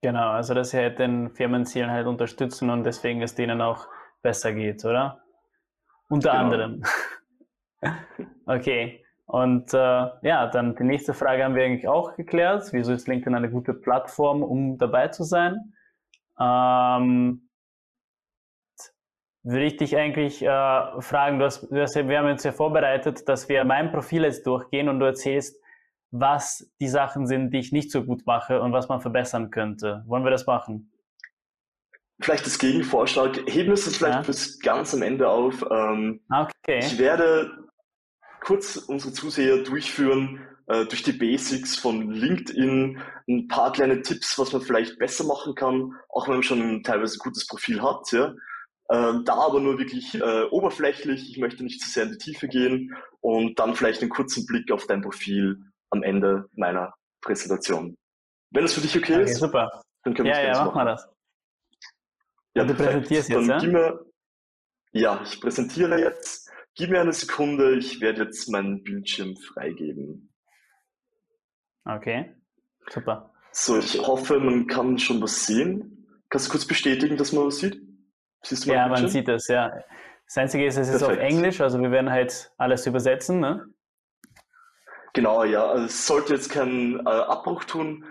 Genau, 0.01 0.31
also 0.31 0.53
dass 0.53 0.71
sie 0.71 0.77
halt 0.77 0.99
den 0.99 1.31
Firmenzielen 1.31 1.89
halt 1.89 2.05
unterstützen 2.05 2.69
und 2.69 2.83
deswegen 2.83 3.21
es 3.21 3.33
denen 3.33 3.61
auch 3.61 3.87
besser 4.21 4.53
geht, 4.53 4.83
oder? 4.83 5.23
Unter 6.09 6.31
genau. 6.31 6.43
anderem. 6.43 6.83
okay. 8.45 9.05
Und 9.27 9.73
äh, 9.73 9.77
ja, 10.21 10.47
dann 10.47 10.75
die 10.75 10.83
nächste 10.83 11.13
Frage 11.13 11.43
haben 11.43 11.55
wir 11.55 11.63
eigentlich 11.63 11.87
auch 11.87 12.15
geklärt. 12.15 12.71
Wieso 12.71 12.93
ist 12.93 13.07
LinkedIn 13.07 13.33
eine 13.33 13.49
gute 13.49 13.73
Plattform, 13.73 14.43
um 14.43 14.77
dabei 14.77 15.07
zu 15.07 15.23
sein? 15.23 15.73
Ähm, 16.39 17.49
würde 19.43 19.65
ich 19.65 19.77
dich 19.77 19.95
eigentlich 19.95 20.41
äh, 20.41 21.01
fragen, 21.01 21.37
du 21.37 21.45
hast, 21.45 21.63
du 21.71 21.79
hast, 21.79 21.95
wir 21.95 22.17
haben 22.17 22.29
uns 22.29 22.43
ja 22.43 22.51
vorbereitet, 22.51 23.29
dass 23.29 23.47
wir 23.47 23.63
mein 23.63 23.91
Profil 23.91 24.23
jetzt 24.23 24.45
durchgehen 24.47 24.89
und 24.89 24.99
du 24.99 25.05
erzählst, 25.05 25.61
was 26.11 26.71
die 26.81 26.87
Sachen 26.87 27.27
sind, 27.27 27.51
die 27.51 27.59
ich 27.59 27.71
nicht 27.71 27.91
so 27.91 28.03
gut 28.03 28.25
mache 28.25 28.61
und 28.61 28.71
was 28.71 28.89
man 28.89 29.01
verbessern 29.01 29.51
könnte. 29.51 30.03
Wollen 30.07 30.23
wir 30.23 30.31
das 30.31 30.47
machen? 30.47 30.91
Vielleicht 32.21 32.45
das 32.45 32.57
Gegenvorschlag. 32.57 33.37
Heben 33.47 33.67
wir 33.67 33.73
es 33.73 33.97
vielleicht 33.97 34.15
ja. 34.15 34.21
bis 34.21 34.59
ganz 34.59 34.93
am 34.93 35.01
Ende 35.01 35.29
auf. 35.29 35.63
Ähm, 35.69 36.21
okay. 36.31 36.79
Ich 36.79 36.97
werde 36.97 37.51
kurz 38.39 38.77
unsere 38.77 39.13
Zuseher 39.13 39.63
durchführen 39.63 40.39
äh, 40.67 40.85
durch 40.85 41.03
die 41.03 41.13
Basics 41.13 41.77
von 41.77 42.11
LinkedIn, 42.11 43.01
ein 43.27 43.47
paar 43.47 43.71
kleine 43.71 44.01
Tipps, 44.01 44.37
was 44.39 44.51
man 44.53 44.61
vielleicht 44.61 44.97
besser 44.97 45.23
machen 45.23 45.55
kann, 45.55 45.93
auch 46.09 46.27
wenn 46.27 46.35
man 46.35 46.43
schon 46.43 46.83
teilweise 46.83 47.17
ein 47.17 47.23
gutes 47.23 47.45
Profil 47.47 47.81
hat. 47.81 48.11
Ja. 48.11 48.33
Äh, 48.89 49.23
da 49.23 49.33
aber 49.33 49.59
nur 49.59 49.77
wirklich 49.77 50.15
äh, 50.15 50.43
oberflächlich. 50.51 51.29
Ich 51.29 51.37
möchte 51.37 51.63
nicht 51.63 51.81
zu 51.81 51.89
sehr 51.89 52.03
in 52.03 52.11
die 52.11 52.17
Tiefe 52.17 52.47
gehen 52.47 52.95
und 53.21 53.59
dann 53.59 53.75
vielleicht 53.75 54.01
einen 54.01 54.11
kurzen 54.11 54.45
Blick 54.45 54.71
auf 54.71 54.85
dein 54.87 55.01
Profil 55.01 55.59
am 55.89 56.03
Ende 56.03 56.49
meiner 56.53 56.93
Präsentation. 57.21 57.95
Wenn 58.51 58.65
es 58.65 58.73
für 58.73 58.81
dich 58.81 58.95
okay, 58.95 59.15
okay 59.15 59.23
ist, 59.23 59.39
super. 59.39 59.81
dann 60.03 60.13
können 60.13 60.27
wir 60.27 60.35
ja, 60.35 60.53
ja, 60.53 60.65
machen 60.65 60.77
wir 60.77 60.85
das. 60.85 61.09
Ja, 62.55 62.63
du 62.63 62.73
präsentierst 62.73 63.29
jetzt, 63.29 63.47
ja? 63.47 63.61
Mir, 63.63 64.05
ja, 64.93 65.21
ich 65.23 65.41
präsentiere 65.41 65.99
jetzt. 65.99 66.49
Gib 66.75 66.89
mir 66.89 67.01
eine 67.01 67.13
Sekunde, 67.13 67.75
ich 67.75 68.01
werde 68.01 68.23
jetzt 68.23 68.49
meinen 68.49 68.83
Bildschirm 68.83 69.35
freigeben. 69.35 70.33
Okay, 71.85 72.33
super. 72.89 73.31
So, 73.51 73.77
ich 73.77 73.99
hoffe, 73.99 74.39
man 74.39 74.67
kann 74.67 74.97
schon 74.97 75.21
was 75.21 75.45
sehen. 75.45 76.07
Kannst 76.29 76.47
du 76.47 76.51
kurz 76.51 76.65
bestätigen, 76.65 77.15
dass 77.15 77.31
man 77.31 77.45
was 77.45 77.57
sieht? 77.59 77.81
Siehst 78.43 78.65
du 78.65 78.73
ja, 78.73 78.87
man 78.87 79.07
sieht 79.07 79.29
es, 79.29 79.47
ja. 79.47 79.71
Das 80.25 80.37
Einzige 80.37 80.65
ist, 80.65 80.77
es 80.77 80.89
ist 80.89 81.03
auf 81.03 81.17
Englisch, 81.17 81.61
also 81.61 81.79
wir 81.79 81.91
werden 81.91 82.09
halt 82.09 82.51
alles 82.57 82.85
übersetzen, 82.87 83.39
ne? 83.39 83.67
Genau, 85.13 85.43
ja. 85.43 85.65
Also 85.65 85.85
es 85.85 86.05
sollte 86.05 86.33
jetzt 86.33 86.49
keinen 86.49 86.99
äh, 86.99 87.09
Abbruch 87.09 87.63
tun. 87.63 88.05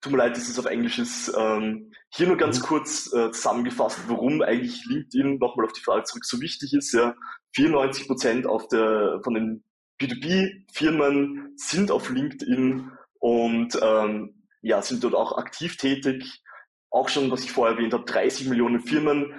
Tut 0.00 0.12
mir 0.12 0.18
leid, 0.18 0.36
dass 0.36 0.48
es 0.48 0.58
auf 0.58 0.66
Englisch 0.66 0.98
ist. 0.98 1.32
Ähm, 1.36 1.92
hier 2.10 2.26
nur 2.26 2.36
ganz 2.36 2.60
mhm. 2.60 2.64
kurz 2.64 3.12
äh, 3.12 3.30
zusammengefasst, 3.30 4.00
warum 4.08 4.42
eigentlich 4.42 4.84
LinkedIn, 4.86 5.38
nochmal 5.38 5.66
auf 5.66 5.72
die 5.72 5.82
Frage 5.82 6.04
zurück, 6.04 6.24
so 6.24 6.40
wichtig 6.40 6.72
ist. 6.72 6.92
Ja, 6.92 7.14
94 7.54 8.06
Prozent 8.06 8.46
auf 8.46 8.66
der, 8.68 9.20
von 9.22 9.34
den 9.34 9.64
B2B-Firmen 10.00 11.52
sind 11.56 11.90
auf 11.90 12.10
LinkedIn 12.10 12.90
und 13.18 13.78
ähm, 13.82 14.44
ja, 14.62 14.82
sind 14.82 15.04
dort 15.04 15.14
auch 15.14 15.38
aktiv 15.38 15.76
tätig. 15.76 16.42
Auch 16.90 17.08
schon, 17.08 17.30
was 17.30 17.44
ich 17.44 17.52
vorher 17.52 17.76
erwähnt 17.76 17.92
habe, 17.92 18.04
30 18.04 18.48
Millionen 18.48 18.80
Firmen 18.80 19.34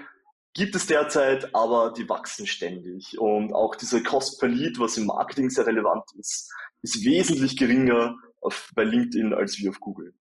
gibt 0.54 0.76
es 0.76 0.88
derzeit, 0.88 1.54
aber 1.54 1.94
die 1.96 2.08
wachsen 2.10 2.48
ständig. 2.48 3.18
Und 3.20 3.54
auch 3.54 3.76
dieser 3.76 4.02
Cost 4.02 4.40
per 4.40 4.50
Lead, 4.50 4.80
was 4.80 4.98
im 4.98 5.06
Marketing 5.06 5.50
sehr 5.50 5.66
relevant 5.66 6.06
ist, 6.18 6.52
ist 6.82 7.04
wesentlich 7.04 7.58
geringer 7.58 8.18
auf, 8.42 8.70
bei 8.76 8.84
LinkedIn 8.84 9.34
als 9.34 9.58
wie 9.60 9.70
auf 9.70 9.80
Google. 9.80 10.14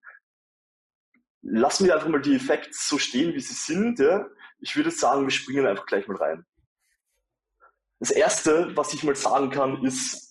Lassen 1.41 1.85
wir 1.85 1.95
einfach 1.95 2.09
mal 2.09 2.21
die 2.21 2.35
Effekte 2.35 2.71
so 2.73 2.97
stehen, 2.97 3.33
wie 3.33 3.39
sie 3.39 3.53
sind. 3.53 3.99
Ja? 3.99 4.27
Ich 4.59 4.75
würde 4.75 4.91
sagen, 4.91 5.23
wir 5.23 5.31
springen 5.31 5.65
einfach 5.65 5.85
gleich 5.85 6.07
mal 6.07 6.17
rein. 6.17 6.45
Das 7.99 8.11
erste, 8.11 8.75
was 8.75 8.93
ich 8.93 9.03
mal 9.03 9.15
sagen 9.15 9.49
kann, 9.49 9.83
ist, 9.83 10.28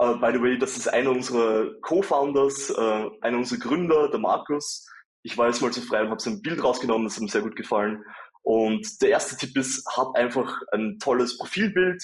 uh, 0.00 0.14
by 0.18 0.32
the 0.32 0.40
way, 0.40 0.58
das 0.58 0.76
ist 0.76 0.88
einer 0.88 1.10
unserer 1.10 1.72
Co-Founders, 1.80 2.70
uh, 2.70 3.10
einer 3.20 3.38
unserer 3.38 3.58
Gründer, 3.58 4.08
der 4.10 4.20
Markus. 4.20 4.86
Ich 5.22 5.36
war 5.36 5.48
jetzt 5.48 5.60
mal 5.60 5.72
so 5.72 5.80
frei 5.80 6.02
und 6.02 6.10
habe 6.10 6.20
sein 6.20 6.42
Bild 6.42 6.62
rausgenommen, 6.62 7.04
das 7.04 7.16
hat 7.16 7.22
mir 7.22 7.28
sehr 7.28 7.42
gut 7.42 7.56
gefallen. 7.56 8.04
Und 8.42 9.02
der 9.02 9.10
erste 9.10 9.36
Tipp 9.36 9.56
ist, 9.56 9.84
hab 9.94 10.14
einfach 10.16 10.60
ein 10.72 10.98
tolles 11.00 11.36
Profilbild. 11.36 12.02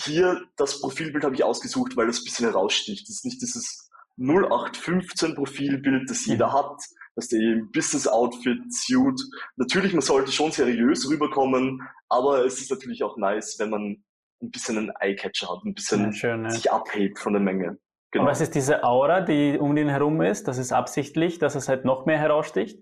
Hier, 0.00 0.42
das 0.56 0.80
Profilbild 0.80 1.24
habe 1.24 1.34
ich 1.34 1.44
ausgesucht, 1.44 1.96
weil 1.96 2.06
das 2.06 2.20
ein 2.20 2.24
bisschen 2.24 2.46
heraussticht. 2.46 3.08
Das 3.08 3.16
ist 3.16 3.24
nicht 3.24 3.40
dieses 3.40 3.88
0815 4.18 5.34
Profilbild, 5.34 6.10
das 6.10 6.26
jeder 6.26 6.52
hat, 6.52 6.78
dass 7.14 7.28
der 7.28 7.40
im 7.40 7.70
Business 7.72 8.06
Outfit, 8.06 8.60
Suit. 8.70 9.20
Natürlich, 9.56 9.92
man 9.92 10.02
sollte 10.02 10.30
schon 10.30 10.52
seriös 10.52 11.08
rüberkommen, 11.08 11.80
aber 12.08 12.44
es 12.44 12.60
ist 12.60 12.70
natürlich 12.70 13.02
auch 13.02 13.16
nice, 13.16 13.58
wenn 13.58 13.70
man 13.70 14.04
ein 14.42 14.50
bisschen 14.50 14.78
einen 14.78 14.92
Eyecatcher 15.00 15.48
hat, 15.48 15.64
ein 15.64 15.74
bisschen 15.74 16.04
ja, 16.04 16.12
schön, 16.12 16.44
ja. 16.44 16.50
sich 16.50 16.70
abhebt 16.70 17.18
von 17.18 17.32
der 17.32 17.42
Menge. 17.42 17.78
Genau. 18.10 18.24
Und 18.24 18.30
was 18.30 18.40
ist 18.40 18.54
diese 18.54 18.84
Aura, 18.84 19.20
die 19.20 19.58
um 19.58 19.76
den 19.76 19.88
herum 19.88 20.20
ist? 20.22 20.48
Das 20.48 20.58
ist 20.58 20.72
absichtlich, 20.72 21.38
dass 21.38 21.54
es 21.54 21.68
halt 21.68 21.84
noch 21.84 22.06
mehr 22.06 22.18
heraussticht? 22.18 22.80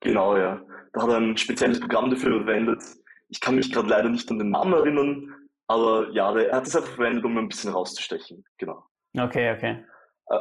Genau, 0.00 0.36
ja. 0.36 0.60
Da 0.92 1.02
hat 1.02 1.10
er 1.10 1.18
ein 1.18 1.36
spezielles 1.36 1.78
Programm 1.78 2.10
dafür 2.10 2.38
verwendet. 2.38 2.82
Ich 3.28 3.40
kann 3.40 3.54
mich 3.54 3.72
gerade 3.72 3.88
leider 3.88 4.08
nicht 4.08 4.28
an 4.30 4.38
den 4.38 4.50
Namen 4.50 4.72
erinnern, 4.72 5.32
aber 5.68 6.10
ja, 6.10 6.36
er 6.36 6.56
hat 6.56 6.66
es 6.66 6.74
einfach 6.74 6.90
verwendet, 6.90 7.24
um 7.24 7.38
ein 7.38 7.48
bisschen 7.48 7.72
rauszustechen. 7.72 8.44
Genau. 8.58 8.84
Okay, 9.16 9.54
okay. 9.54 9.84
Äh, 10.26 10.38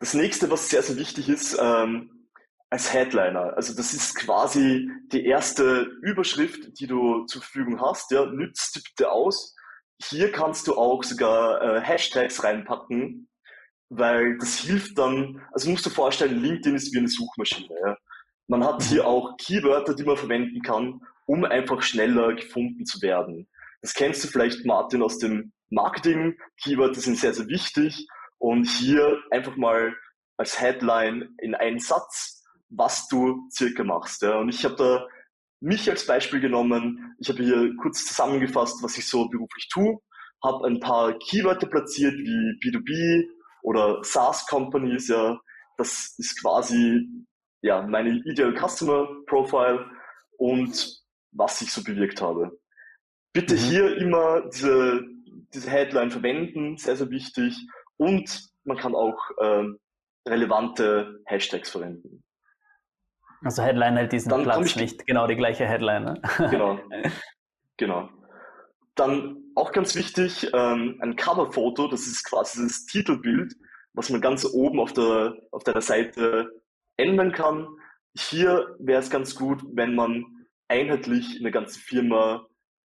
das 0.00 0.14
nächste, 0.14 0.50
was 0.50 0.68
sehr, 0.68 0.82
sehr 0.82 0.96
wichtig 0.96 1.28
ist, 1.28 1.56
ähm, 1.62 2.19
als 2.70 2.92
Headliner. 2.92 3.56
Also 3.56 3.74
das 3.74 3.92
ist 3.92 4.14
quasi 4.14 4.88
die 5.12 5.26
erste 5.26 5.90
Überschrift, 6.02 6.78
die 6.80 6.86
du 6.86 7.24
zur 7.26 7.42
Verfügung 7.42 7.80
hast. 7.80 8.10
Ja, 8.12 8.26
nützt 8.26 8.76
die 8.76 8.80
bitte 8.80 9.10
aus. 9.10 9.56
Hier 10.02 10.30
kannst 10.30 10.66
du 10.68 10.76
auch 10.76 11.02
sogar 11.02 11.60
äh, 11.60 11.80
Hashtags 11.80 12.42
reinpacken, 12.44 13.28
weil 13.90 14.38
das 14.38 14.58
hilft 14.58 14.96
dann, 14.96 15.42
also 15.52 15.68
musst 15.68 15.84
du 15.84 15.90
vorstellen, 15.90 16.40
LinkedIn 16.40 16.76
ist 16.76 16.94
wie 16.94 16.98
eine 16.98 17.08
Suchmaschine. 17.08 17.74
Ja. 17.84 17.96
Man 18.46 18.64
hat 18.64 18.82
hier 18.82 19.06
auch 19.06 19.36
Keywörter, 19.36 19.94
die 19.94 20.04
man 20.04 20.16
verwenden 20.16 20.62
kann, 20.62 21.00
um 21.26 21.44
einfach 21.44 21.82
schneller 21.82 22.34
gefunden 22.34 22.86
zu 22.86 23.02
werden. 23.02 23.48
Das 23.82 23.94
kennst 23.94 24.22
du 24.24 24.28
vielleicht, 24.28 24.64
Martin, 24.64 25.02
aus 25.02 25.18
dem 25.18 25.52
Marketing. 25.70 26.38
Keywörter 26.62 27.00
sind 27.00 27.18
sehr, 27.18 27.34
sehr 27.34 27.48
wichtig. 27.48 28.06
Und 28.38 28.64
hier 28.64 29.18
einfach 29.30 29.56
mal 29.56 29.94
als 30.36 30.60
Headline 30.60 31.34
in 31.38 31.54
einen 31.54 31.78
Satz, 31.78 32.39
was 32.70 33.08
du 33.08 33.48
circa 33.50 33.84
machst. 33.84 34.22
Ja. 34.22 34.38
Und 34.38 34.48
ich 34.48 34.64
habe 34.64 34.76
da 34.76 35.06
mich 35.60 35.90
als 35.90 36.06
Beispiel 36.06 36.40
genommen. 36.40 37.14
Ich 37.18 37.28
habe 37.28 37.42
hier 37.42 37.74
kurz 37.82 38.06
zusammengefasst, 38.06 38.82
was 38.82 38.96
ich 38.96 39.06
so 39.06 39.28
beruflich 39.28 39.68
tue, 39.70 39.98
habe 40.42 40.66
ein 40.66 40.80
paar 40.80 41.18
Keywörter 41.18 41.66
platziert 41.66 42.14
wie 42.14 42.58
B2B 42.62 43.28
oder 43.62 44.02
SaaS 44.02 44.46
Companies. 44.46 45.08
Ja, 45.08 45.38
das 45.76 46.14
ist 46.18 46.40
quasi 46.40 47.06
ja, 47.62 47.82
meine 47.82 48.22
Ideal 48.24 48.54
Customer 48.54 49.06
Profile 49.26 49.86
und 50.38 51.00
was 51.32 51.60
ich 51.60 51.70
so 51.70 51.84
bewirkt 51.84 52.22
habe. 52.22 52.58
Bitte 53.32 53.54
mhm. 53.54 53.58
hier 53.58 53.96
immer 53.98 54.48
diese, 54.48 55.04
diese 55.54 55.70
Headline 55.70 56.10
verwenden, 56.10 56.76
sehr, 56.78 56.96
sehr 56.96 57.10
wichtig. 57.10 57.54
Und 57.96 58.48
man 58.64 58.78
kann 58.78 58.94
auch 58.94 59.18
äh, 59.38 59.64
relevante 60.26 61.20
Hashtags 61.26 61.70
verwenden. 61.70 62.22
Also 63.42 63.62
Headline 63.62 63.96
hält 63.96 64.12
diesen 64.12 64.30
Dann 64.30 64.42
Platz 64.42 64.76
nicht, 64.76 65.06
genau 65.06 65.26
die 65.26 65.36
gleiche 65.36 65.66
Headline. 65.66 66.04
Ne? 66.04 66.22
Genau, 66.50 66.78
genau. 67.76 68.08
Dann 68.94 69.38
auch 69.54 69.72
ganz 69.72 69.94
wichtig, 69.94 70.50
ähm, 70.52 70.98
ein 71.00 71.16
Coverfoto, 71.16 71.88
das 71.88 72.06
ist 72.06 72.24
quasi 72.24 72.62
das 72.62 72.86
Titelbild, 72.86 73.54
was 73.94 74.10
man 74.10 74.20
ganz 74.20 74.44
oben 74.44 74.78
auf 74.78 74.92
der, 74.92 75.36
auf 75.52 75.64
der 75.64 75.80
Seite 75.80 76.50
ändern 76.96 77.32
kann. 77.32 77.68
Hier 78.14 78.76
wäre 78.78 79.00
es 79.00 79.10
ganz 79.10 79.34
gut, 79.34 79.62
wenn 79.72 79.94
man 79.94 80.24
einheitlich 80.68 81.36
in 81.36 81.42
der 81.42 81.52
ganzen 81.52 81.80
Firma 81.80 82.46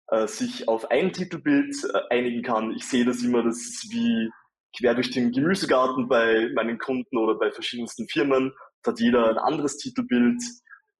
äh, 0.08 0.28
sich 0.28 0.68
auf 0.68 0.92
ein 0.92 1.14
Titelbild 1.14 1.76
äh, 1.94 2.00
einigen 2.10 2.42
kann. 2.42 2.72
Ich 2.72 2.88
sehe 2.88 3.06
das 3.06 3.24
immer, 3.24 3.44
das 3.44 3.58
ist 3.58 3.92
wie 3.92 4.30
quer 4.78 4.96
durch 4.96 5.12
den 5.12 5.32
Gemüsegarten 5.32 6.08
bei 6.08 6.50
meinen 6.54 6.78
Kunden 6.78 7.18
oder 7.18 7.36
bei 7.36 7.52
verschiedensten 7.52 8.08
Firmen. 8.08 8.54
Hat 8.86 9.00
jeder 9.00 9.30
ein 9.30 9.38
anderes 9.38 9.78
Titelbild. 9.78 10.42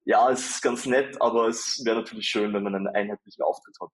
Ja, 0.04 0.30
es 0.32 0.50
ist 0.50 0.62
ganz 0.62 0.86
nett, 0.86 1.22
aber 1.22 1.48
es 1.48 1.82
wäre 1.86 1.98
natürlich 1.98 2.28
schön, 2.28 2.54
wenn 2.54 2.64
man 2.64 2.76
einen 2.76 2.88
einheitlichen 2.88 3.44
Auftritt 3.44 3.76
hat. 3.80 3.92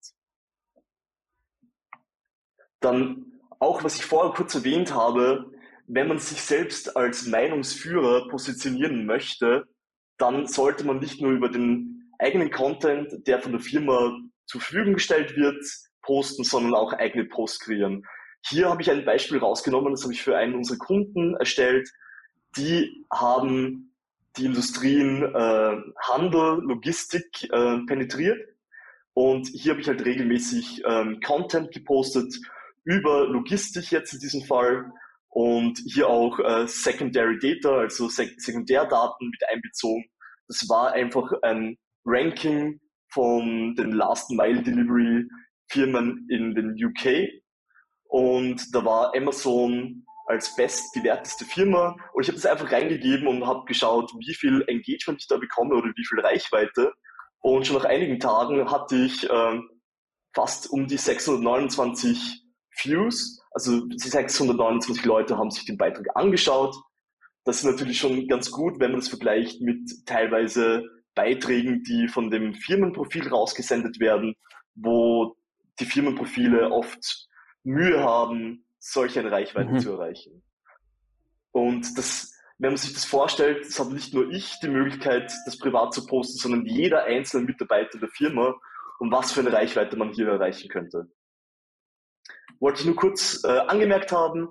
Dann 2.79 3.39
auch, 3.59 3.83
was 3.83 3.95
ich 3.95 4.05
vorher 4.05 4.33
kurz 4.33 4.55
erwähnt 4.55 4.93
habe, 4.93 5.51
wenn 5.87 6.07
man 6.07 6.19
sich 6.19 6.41
selbst 6.41 6.95
als 6.95 7.25
Meinungsführer 7.25 8.27
positionieren 8.29 9.05
möchte, 9.05 9.67
dann 10.17 10.47
sollte 10.47 10.85
man 10.85 10.99
nicht 10.99 11.21
nur 11.21 11.31
über 11.31 11.49
den 11.49 12.11
eigenen 12.19 12.51
Content, 12.51 13.27
der 13.27 13.41
von 13.41 13.53
der 13.53 13.61
Firma 13.61 14.17
zur 14.45 14.61
Verfügung 14.61 14.93
gestellt 14.95 15.35
wird, 15.35 15.63
posten, 16.01 16.43
sondern 16.43 16.73
auch 16.73 16.93
eigene 16.93 17.25
Posts 17.25 17.59
kreieren. 17.59 18.03
Hier 18.45 18.69
habe 18.69 18.81
ich 18.81 18.89
ein 18.89 19.05
Beispiel 19.05 19.39
rausgenommen, 19.39 19.93
das 19.93 20.03
habe 20.03 20.13
ich 20.13 20.21
für 20.21 20.37
einen 20.37 20.55
unserer 20.55 20.77
Kunden 20.77 21.35
erstellt. 21.35 21.89
Die 22.55 23.05
haben 23.11 23.93
die 24.37 24.45
Industrien 24.45 25.23
äh, 25.23 25.77
Handel, 26.01 26.61
Logistik 26.61 27.43
äh, 27.51 27.79
penetriert. 27.87 28.39
Und 29.13 29.47
hier 29.47 29.71
habe 29.71 29.81
ich 29.81 29.87
halt 29.87 30.05
regelmäßig 30.05 30.83
ähm, 30.85 31.19
Content 31.25 31.71
gepostet 31.71 32.39
über 32.83 33.27
Logistik 33.27 33.91
jetzt 33.91 34.13
in 34.13 34.19
diesem 34.19 34.43
Fall 34.43 34.91
und 35.29 35.79
hier 35.85 36.07
auch 36.07 36.39
äh, 36.39 36.67
Secondary 36.67 37.37
Data, 37.39 37.79
also 37.79 38.09
Sek 38.09 38.39
Sekundärdaten 38.39 39.29
mit 39.29 39.41
einbezogen. 39.51 40.05
Das 40.47 40.67
war 40.69 40.93
einfach 40.93 41.31
ein 41.41 41.77
Ranking 42.05 42.79
von 43.09 43.75
den 43.75 43.91
Last 43.91 44.31
Mile 44.31 44.63
Delivery 44.63 45.27
Firmen 45.67 46.25
in 46.29 46.55
den 46.55 46.75
UK. 46.81 47.29
Und 48.05 48.73
da 48.73 48.85
war 48.85 49.13
Amazon 49.15 50.06
als 50.27 50.55
bestbewerteste 50.55 51.45
Firma. 51.45 51.95
Und 52.13 52.23
ich 52.23 52.27
habe 52.27 52.35
das 52.37 52.45
einfach 52.45 52.71
reingegeben 52.71 53.27
und 53.27 53.47
habe 53.47 53.65
geschaut, 53.65 54.11
wie 54.19 54.33
viel 54.33 54.63
Engagement 54.67 55.21
ich 55.21 55.27
da 55.27 55.37
bekomme 55.37 55.75
oder 55.75 55.91
wie 55.95 56.05
viel 56.05 56.19
Reichweite. 56.19 56.93
Und 57.39 57.65
schon 57.65 57.77
nach 57.77 57.85
einigen 57.85 58.19
Tagen 58.19 58.69
hatte 58.69 58.97
ich 58.97 59.29
äh, 59.29 59.59
fast 60.33 60.69
um 60.69 60.87
die 60.87 60.97
629 60.97 62.43
Views. 62.83 63.41
Also 63.51 63.87
629 63.89 65.05
Leute 65.05 65.37
haben 65.37 65.49
sich 65.49 65.65
den 65.65 65.77
Beitrag 65.77 66.05
angeschaut. 66.15 66.75
Das 67.45 67.59
ist 67.59 67.63
natürlich 67.63 67.97
schon 67.97 68.27
ganz 68.27 68.51
gut, 68.51 68.79
wenn 68.79 68.91
man 68.91 68.99
das 68.99 69.09
vergleicht 69.09 69.61
mit 69.61 70.05
teilweise 70.05 70.83
Beiträgen, 71.15 71.83
die 71.83 72.09
von 72.09 72.29
dem 72.29 72.53
Firmenprofil 72.53 73.29
rausgesendet 73.29 73.99
werden, 73.99 74.35
wo 74.75 75.37
die 75.79 75.85
Firmenprofile 75.85 76.69
oft 76.69 77.27
Mühe 77.63 78.03
haben, 78.03 78.66
solch 78.91 79.19
eine 79.19 79.31
Reichweite 79.31 79.71
mhm. 79.71 79.79
zu 79.79 79.91
erreichen. 79.91 80.43
Und 81.51 81.97
das, 81.97 82.33
wenn 82.57 82.71
man 82.71 82.77
sich 82.77 82.93
das 82.93 83.05
vorstellt, 83.05 83.65
das 83.65 83.79
hat 83.79 83.89
nicht 83.89 84.13
nur 84.13 84.29
ich 84.29 84.59
die 84.59 84.69
Möglichkeit, 84.69 85.31
das 85.45 85.57
privat 85.57 85.93
zu 85.93 86.05
posten, 86.05 86.37
sondern 86.37 86.65
jeder 86.65 87.03
einzelne 87.03 87.45
Mitarbeiter 87.45 87.99
der 87.99 88.09
Firma 88.09 88.55
und 88.99 89.11
was 89.11 89.31
für 89.31 89.41
eine 89.41 89.53
Reichweite 89.53 89.97
man 89.97 90.13
hier 90.13 90.27
erreichen 90.27 90.69
könnte. 90.69 91.09
Wollte 92.59 92.81
ich 92.81 92.85
nur 92.85 92.95
kurz 92.95 93.43
äh, 93.43 93.59
angemerkt 93.59 94.11
haben. 94.11 94.49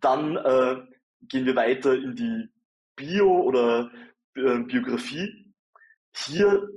Dann 0.00 0.36
äh, 0.36 0.82
gehen 1.22 1.46
wir 1.46 1.54
weiter 1.54 1.94
in 1.94 2.16
die 2.16 2.48
Bio- 2.96 3.42
oder 3.42 3.90
äh, 4.34 4.58
Biografie. 4.60 5.52
Hier 6.16 6.68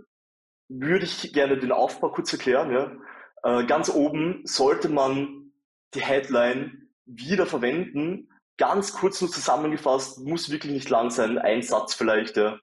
würde 0.68 1.06
ich 1.06 1.34
gerne 1.34 1.58
den 1.58 1.72
Aufbau 1.72 2.10
kurz 2.10 2.32
erklären. 2.34 2.72
Ja. 2.72 2.92
Äh, 3.44 3.66
ganz 3.66 3.90
oben 3.90 4.42
sollte 4.46 4.90
man 4.90 5.52
die 5.94 6.02
Headline 6.02 6.87
wieder 7.08 7.46
verwenden. 7.46 8.30
Ganz 8.58 8.94
kurz 8.94 9.22
nur 9.22 9.32
zusammengefasst, 9.32 10.20
muss 10.20 10.50
wirklich 10.50 10.74
nicht 10.74 10.90
lang 10.90 11.10
sein, 11.10 11.38
ein 11.38 11.62
Satz 11.62 11.94
vielleicht. 11.94 12.38
Ja. 12.38 12.60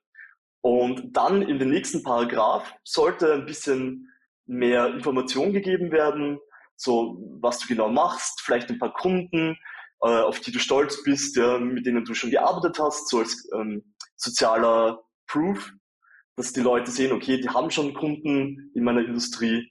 Und 0.61 1.17
dann 1.17 1.43
in 1.43 1.59
den 1.59 1.71
nächsten 1.71 2.03
Paragraph 2.03 2.73
sollte 2.85 3.33
ein 3.35 3.47
bisschen 3.47 4.11
mehr 4.47 4.89
Information 4.89 5.53
gegeben 5.53 5.91
werden, 5.91 6.39
so 6.77 7.19
was 7.41 7.61
du 7.61 7.69
genau 7.69 7.89
machst, 7.89 8.41
vielleicht 8.43 8.71
ein 8.71 8.79
paar 8.79 8.93
Kunden, 8.93 9.57
äh, 10.03 10.09
auf 10.09 10.41
die 10.41 10.53
du 10.53 10.59
stolz 10.59 11.03
bist, 11.03 11.37
ja, 11.37 11.59
mit 11.59 11.87
denen 11.87 12.05
du 12.05 12.15
schon 12.15 12.31
gearbeitet 12.31 12.79
hast, 12.79 13.09
so 13.09 13.21
als 13.21 13.49
ähm, 13.55 13.95
sozialer 14.17 15.03
Proof, 15.27 15.73
dass 16.37 16.53
die 16.53 16.61
Leute 16.61 16.91
sehen, 16.91 17.13
okay, 17.13 17.41
die 17.41 17.49
haben 17.49 17.71
schon 17.71 17.95
Kunden 17.95 18.71
in 18.75 18.85
meiner 18.85 19.05
Industrie 19.05 19.71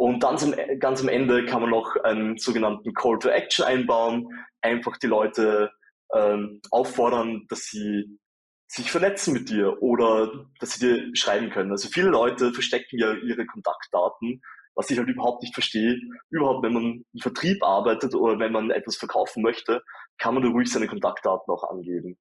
und 0.00 0.22
dann 0.22 0.38
zum, 0.38 0.54
ganz 0.78 1.02
am 1.02 1.10
Ende 1.10 1.44
kann 1.44 1.60
man 1.60 1.68
noch 1.68 1.94
einen 2.04 2.38
sogenannten 2.38 2.94
Call 2.94 3.18
to 3.18 3.28
Action 3.28 3.66
einbauen, 3.66 4.28
einfach 4.62 4.96
die 4.96 5.08
Leute 5.08 5.70
ähm, 6.14 6.62
auffordern, 6.70 7.44
dass 7.50 7.66
sie 7.66 8.18
sich 8.66 8.90
vernetzen 8.90 9.34
mit 9.34 9.50
dir 9.50 9.82
oder 9.82 10.46
dass 10.58 10.72
sie 10.72 10.86
dir 10.86 11.10
schreiben 11.14 11.50
können. 11.50 11.70
Also 11.70 11.90
viele 11.90 12.08
Leute 12.08 12.54
verstecken 12.54 12.98
ja 12.98 13.12
ihre 13.12 13.44
Kontaktdaten, 13.44 14.40
was 14.74 14.90
ich 14.90 14.96
halt 14.96 15.10
überhaupt 15.10 15.42
nicht 15.42 15.52
verstehe. 15.52 15.98
Überhaupt, 16.30 16.64
wenn 16.64 16.72
man 16.72 17.04
im 17.12 17.20
Vertrieb 17.20 17.62
arbeitet 17.62 18.14
oder 18.14 18.38
wenn 18.38 18.52
man 18.52 18.70
etwas 18.70 18.96
verkaufen 18.96 19.42
möchte, 19.42 19.82
kann 20.16 20.32
man 20.32 20.42
da 20.42 20.48
ruhig 20.48 20.72
seine 20.72 20.88
Kontaktdaten 20.88 21.52
auch 21.52 21.68
angeben. 21.68 22.16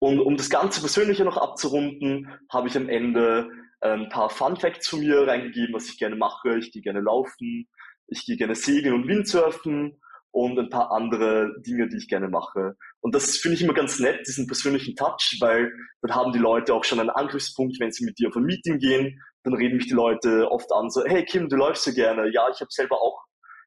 Und 0.00 0.20
um 0.20 0.36
das 0.36 0.50
Ganze 0.50 0.80
persönliche 0.80 1.24
noch 1.24 1.38
abzurunden, 1.38 2.28
habe 2.50 2.68
ich 2.68 2.76
am 2.76 2.90
Ende 2.90 3.48
ein 3.82 4.08
paar 4.08 4.30
Fun 4.30 4.56
Facts 4.56 4.88
von 4.88 5.00
mir 5.00 5.26
reingegeben, 5.26 5.74
was 5.74 5.88
ich 5.88 5.98
gerne 5.98 6.16
mache. 6.16 6.58
Ich 6.58 6.72
gehe 6.72 6.82
gerne 6.82 7.00
laufen, 7.00 7.68
ich 8.06 8.24
gehe 8.24 8.36
gerne 8.36 8.54
segeln 8.54 8.94
und 8.94 9.08
Windsurfen 9.08 10.00
und 10.30 10.58
ein 10.58 10.70
paar 10.70 10.92
andere 10.92 11.52
Dinge, 11.66 11.88
die 11.88 11.98
ich 11.98 12.08
gerne 12.08 12.28
mache. 12.28 12.76
Und 13.00 13.14
das 13.14 13.36
finde 13.36 13.56
ich 13.56 13.62
immer 13.62 13.74
ganz 13.74 13.98
nett, 13.98 14.26
diesen 14.26 14.46
persönlichen 14.46 14.96
Touch, 14.96 15.36
weil 15.40 15.72
dann 16.00 16.14
haben 16.14 16.32
die 16.32 16.38
Leute 16.38 16.74
auch 16.74 16.84
schon 16.84 17.00
einen 17.00 17.10
Angriffspunkt, 17.10 17.78
wenn 17.80 17.92
sie 17.92 18.04
mit 18.04 18.18
dir 18.18 18.28
auf 18.28 18.36
ein 18.36 18.44
Meeting 18.44 18.78
gehen. 18.78 19.20
Dann 19.42 19.54
reden 19.54 19.76
mich 19.76 19.88
die 19.88 19.94
Leute 19.94 20.50
oft 20.50 20.72
an, 20.72 20.88
so, 20.88 21.04
hey 21.04 21.24
Kim, 21.24 21.48
du 21.48 21.56
läufst 21.56 21.84
so 21.84 21.92
gerne. 21.92 22.32
Ja, 22.32 22.46
ich 22.50 22.60
habe 22.60 22.70
selber 22.70 23.02
auch 23.02 23.24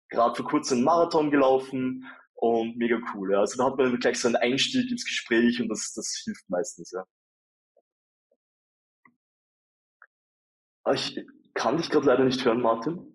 gerade 0.10 0.36
vor 0.36 0.48
kurzem 0.48 0.78
einen 0.78 0.86
Marathon 0.86 1.30
gelaufen 1.30 2.06
und 2.34 2.78
mega 2.78 2.98
cool. 3.14 3.34
Ja. 3.34 3.42
Also 3.42 3.58
da 3.58 3.70
hat 3.70 3.78
man 3.78 4.00
gleich 4.00 4.20
so 4.20 4.28
einen 4.28 4.38
Einstieg 4.38 4.90
ins 4.90 5.06
Gespräch 5.06 5.62
und 5.62 5.70
das, 5.70 5.94
das 5.94 6.22
hilft 6.24 6.50
meistens, 6.50 6.92
ja. 6.92 7.04
Ich 10.94 11.20
kann 11.54 11.78
dich 11.78 11.90
gerade 11.90 12.08
leider 12.08 12.24
nicht 12.24 12.44
hören, 12.46 12.62
Martin. 12.62 13.12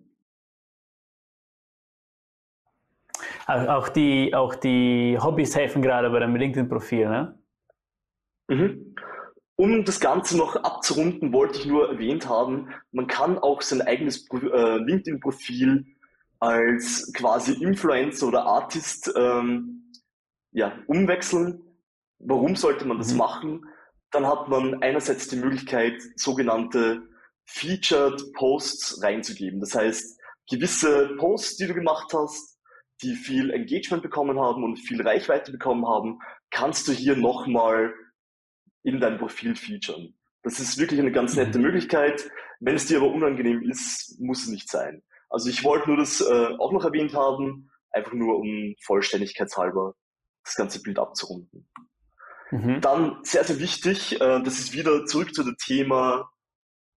Auch 3.47 3.89
die, 3.89 4.33
auch 4.33 4.55
die 4.55 5.17
Hobbys 5.21 5.55
helfen 5.55 5.81
gerade 5.81 6.09
bei 6.09 6.19
deinem 6.19 6.35
LinkedIn-Profil, 6.35 7.09
ne? 7.09 7.39
Mhm. 8.47 8.95
Um 9.55 9.85
das 9.85 9.99
Ganze 9.99 10.37
noch 10.37 10.55
abzurunden, 10.55 11.33
wollte 11.33 11.59
ich 11.59 11.65
nur 11.65 11.89
erwähnt 11.89 12.27
haben, 12.27 12.69
man 12.91 13.07
kann 13.07 13.37
auch 13.37 13.61
sein 13.61 13.81
eigenes 13.81 14.27
äh, 14.31 14.77
LinkedIn-Profil 14.77 15.85
als 16.39 17.11
quasi 17.13 17.53
Influencer 17.61 18.27
oder 18.27 18.43
Artist 18.45 19.13
ähm, 19.15 19.91
ja, 20.51 20.73
umwechseln. 20.87 21.61
Warum 22.19 22.55
sollte 22.55 22.85
man 22.85 22.97
das 22.97 23.11
mhm. 23.11 23.17
machen? 23.19 23.65
Dann 24.11 24.25
hat 24.25 24.47
man 24.47 24.81
einerseits 24.81 25.27
die 25.27 25.37
Möglichkeit, 25.37 26.01
sogenannte 26.15 27.03
Featured 27.53 28.33
Posts 28.33 29.03
reinzugeben. 29.03 29.59
Das 29.59 29.75
heißt, 29.75 30.19
gewisse 30.49 31.15
Posts, 31.17 31.57
die 31.57 31.67
du 31.67 31.73
gemacht 31.73 32.11
hast, 32.13 32.57
die 33.01 33.15
viel 33.15 33.51
Engagement 33.51 34.03
bekommen 34.03 34.39
haben 34.39 34.63
und 34.63 34.77
viel 34.77 35.01
Reichweite 35.01 35.51
bekommen 35.51 35.85
haben, 35.87 36.19
kannst 36.49 36.87
du 36.87 36.91
hier 36.91 37.15
nochmal 37.15 37.93
in 38.83 38.99
dein 38.99 39.17
Profil 39.17 39.55
featuren. 39.55 40.17
Das 40.43 40.59
ist 40.59 40.77
wirklich 40.77 40.99
eine 40.99 41.11
ganz 41.11 41.35
nette 41.35 41.57
mhm. 41.57 41.65
Möglichkeit. 41.65 42.29
Wenn 42.59 42.75
es 42.75 42.85
dir 42.85 42.97
aber 42.97 43.11
unangenehm 43.11 43.61
ist, 43.69 44.19
muss 44.19 44.43
es 44.43 44.49
nicht 44.49 44.69
sein. 44.69 45.03
Also 45.29 45.49
ich 45.49 45.63
wollte 45.63 45.89
nur 45.89 45.97
das 45.97 46.21
äh, 46.21 46.47
auch 46.57 46.71
noch 46.71 46.85
erwähnt 46.85 47.13
haben, 47.13 47.69
einfach 47.91 48.13
nur 48.13 48.37
um 48.37 48.75
vollständigkeitshalber 48.83 49.93
das 50.43 50.55
ganze 50.55 50.81
Bild 50.81 50.99
abzurunden. 50.99 51.67
Mhm. 52.51 52.81
Dann 52.81 53.19
sehr, 53.23 53.43
sehr 53.43 53.59
wichtig, 53.59 54.19
äh, 54.19 54.41
das 54.41 54.59
ist 54.59 54.73
wieder 54.73 55.05
zurück 55.05 55.33
zu 55.33 55.43
dem 55.43 55.55
Thema 55.57 56.29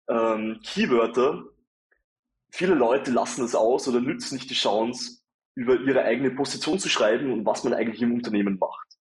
ähm, 0.08 0.60
Keywörter. 0.64 1.44
Viele 2.50 2.74
Leute 2.74 3.10
lassen 3.10 3.44
es 3.44 3.54
aus 3.54 3.88
oder 3.88 4.00
nützen 4.00 4.34
nicht 4.34 4.50
die 4.50 4.54
Chance, 4.54 5.22
über 5.54 5.78
ihre 5.80 6.02
eigene 6.02 6.30
Position 6.30 6.78
zu 6.78 6.88
schreiben 6.88 7.32
und 7.32 7.46
was 7.46 7.64
man 7.64 7.74
eigentlich 7.74 8.02
im 8.02 8.14
Unternehmen 8.14 8.58
macht. 8.58 8.98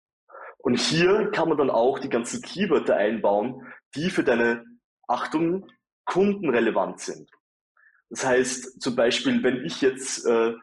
Und 0.57 0.79
hier 0.79 1.31
kann 1.31 1.49
man 1.49 1.57
dann 1.57 1.69
auch 1.69 1.99
die 1.99 2.09
ganzen 2.09 2.41
Keywörter 2.41 2.95
einbauen, 2.95 3.65
die 3.95 4.09
für 4.09 4.23
deine, 4.23 4.65
Achtung, 5.07 5.67
Kunden 6.05 6.49
relevant 6.49 6.99
sind. 6.99 7.29
Das 8.09 8.25
heißt 8.25 8.81
zum 8.81 8.95
Beispiel, 8.95 9.43
wenn 9.43 9.63
ich 9.63 9.81
jetzt 9.81 10.25
äh, 10.25 10.53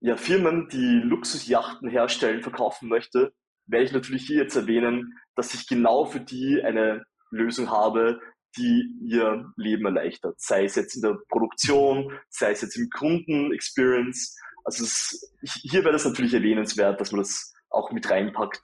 ja, 0.00 0.16
Firmen, 0.16 0.68
die 0.68 1.00
Luxusjachten 1.04 1.88
herstellen, 1.88 2.42
verkaufen 2.42 2.88
möchte, 2.88 3.32
werde 3.66 3.84
ich 3.84 3.92
natürlich 3.92 4.26
hier 4.26 4.42
jetzt 4.42 4.56
erwähnen, 4.56 5.18
dass 5.36 5.54
ich 5.54 5.68
genau 5.68 6.06
für 6.06 6.20
die 6.20 6.62
eine 6.62 7.04
Lösung 7.30 7.70
habe, 7.70 8.20
die 8.56 8.90
ihr 9.02 9.52
Leben 9.56 9.86
erleichtert. 9.86 10.40
Sei 10.40 10.64
es 10.64 10.74
jetzt 10.74 10.96
in 10.96 11.02
der 11.02 11.18
Produktion, 11.28 12.12
sei 12.28 12.52
es 12.52 12.62
jetzt 12.62 12.76
im 12.76 12.90
Kunden-Experience. 12.90 14.36
Also 14.64 14.84
es, 14.84 15.32
hier 15.42 15.84
wäre 15.84 15.92
das 15.92 16.04
natürlich 16.04 16.34
erwähnenswert, 16.34 17.00
dass 17.00 17.12
man 17.12 17.20
das 17.20 17.52
auch 17.70 17.92
mit 17.92 18.10
reinpackt, 18.10 18.62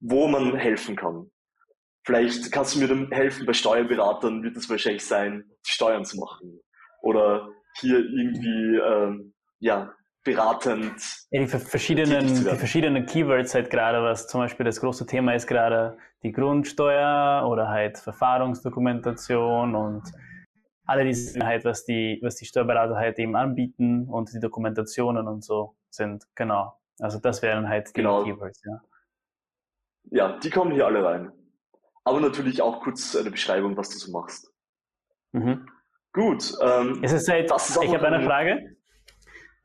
wo 0.00 0.28
man 0.28 0.56
helfen 0.56 0.96
kann. 0.96 1.30
Vielleicht 2.04 2.52
kannst 2.52 2.74
du 2.74 2.78
mir 2.78 2.88
dann 2.88 3.10
helfen, 3.10 3.46
bei 3.46 3.52
Steuerberatern 3.52 4.42
wird 4.42 4.56
es 4.56 4.70
wahrscheinlich 4.70 5.04
sein, 5.04 5.44
die 5.66 5.72
Steuern 5.72 6.04
zu 6.04 6.18
machen. 6.18 6.60
Oder 7.02 7.48
hier 7.80 7.98
irgendwie, 7.98 8.76
ähm, 8.76 9.34
ja, 9.58 9.92
beratend. 10.26 11.00
Ja, 11.30 11.40
die 11.40 11.46
verschiedenen, 11.46 12.26
die 12.26 12.42
verschiedenen 12.56 13.06
Keywords 13.06 13.54
halt 13.54 13.70
gerade, 13.70 14.02
was 14.02 14.26
zum 14.28 14.40
Beispiel 14.42 14.64
das 14.66 14.80
große 14.80 15.06
Thema 15.06 15.34
ist 15.34 15.46
gerade 15.46 15.96
die 16.22 16.32
Grundsteuer 16.32 17.46
oder 17.48 17.68
halt 17.68 17.96
Verfahrensdokumentation 17.98 19.74
und 19.74 20.02
alle 20.84 21.04
diese 21.04 21.44
halt, 21.44 21.64
was 21.64 21.84
die, 21.86 22.18
was 22.22 22.36
die 22.36 22.44
Steuerberater 22.44 22.96
halt 22.96 23.18
eben 23.18 23.34
anbieten 23.36 24.08
und 24.08 24.32
die 24.34 24.40
Dokumentationen 24.40 25.26
und 25.26 25.42
so 25.42 25.74
sind. 25.90 26.24
Genau. 26.34 26.76
Also 27.00 27.18
das 27.18 27.40
wären 27.42 27.68
halt 27.68 27.88
die 27.88 27.92
Genau. 27.94 28.22
Keywords, 28.24 28.62
ja. 28.64 28.80
Ja, 30.10 30.38
die 30.38 30.50
kommen 30.50 30.72
hier 30.72 30.86
alle 30.86 31.02
rein. 31.04 31.32
Aber 32.04 32.20
natürlich 32.20 32.62
auch 32.62 32.80
kurz 32.80 33.16
eine 33.16 33.30
Beschreibung, 33.30 33.76
was 33.76 33.88
du 33.90 33.98
so 33.98 34.12
machst. 34.12 34.52
Mhm. 35.32 35.66
Gut, 36.12 36.54
ähm, 36.62 37.00
Es 37.02 37.12
ist 37.12 37.28
halt, 37.28 37.50
Das 37.50 37.68
ist 37.68 37.78
auch 37.78 37.82
ich 37.82 37.92
habe 37.92 38.06
eine 38.06 38.16
ein- 38.18 38.24
Frage. 38.24 38.76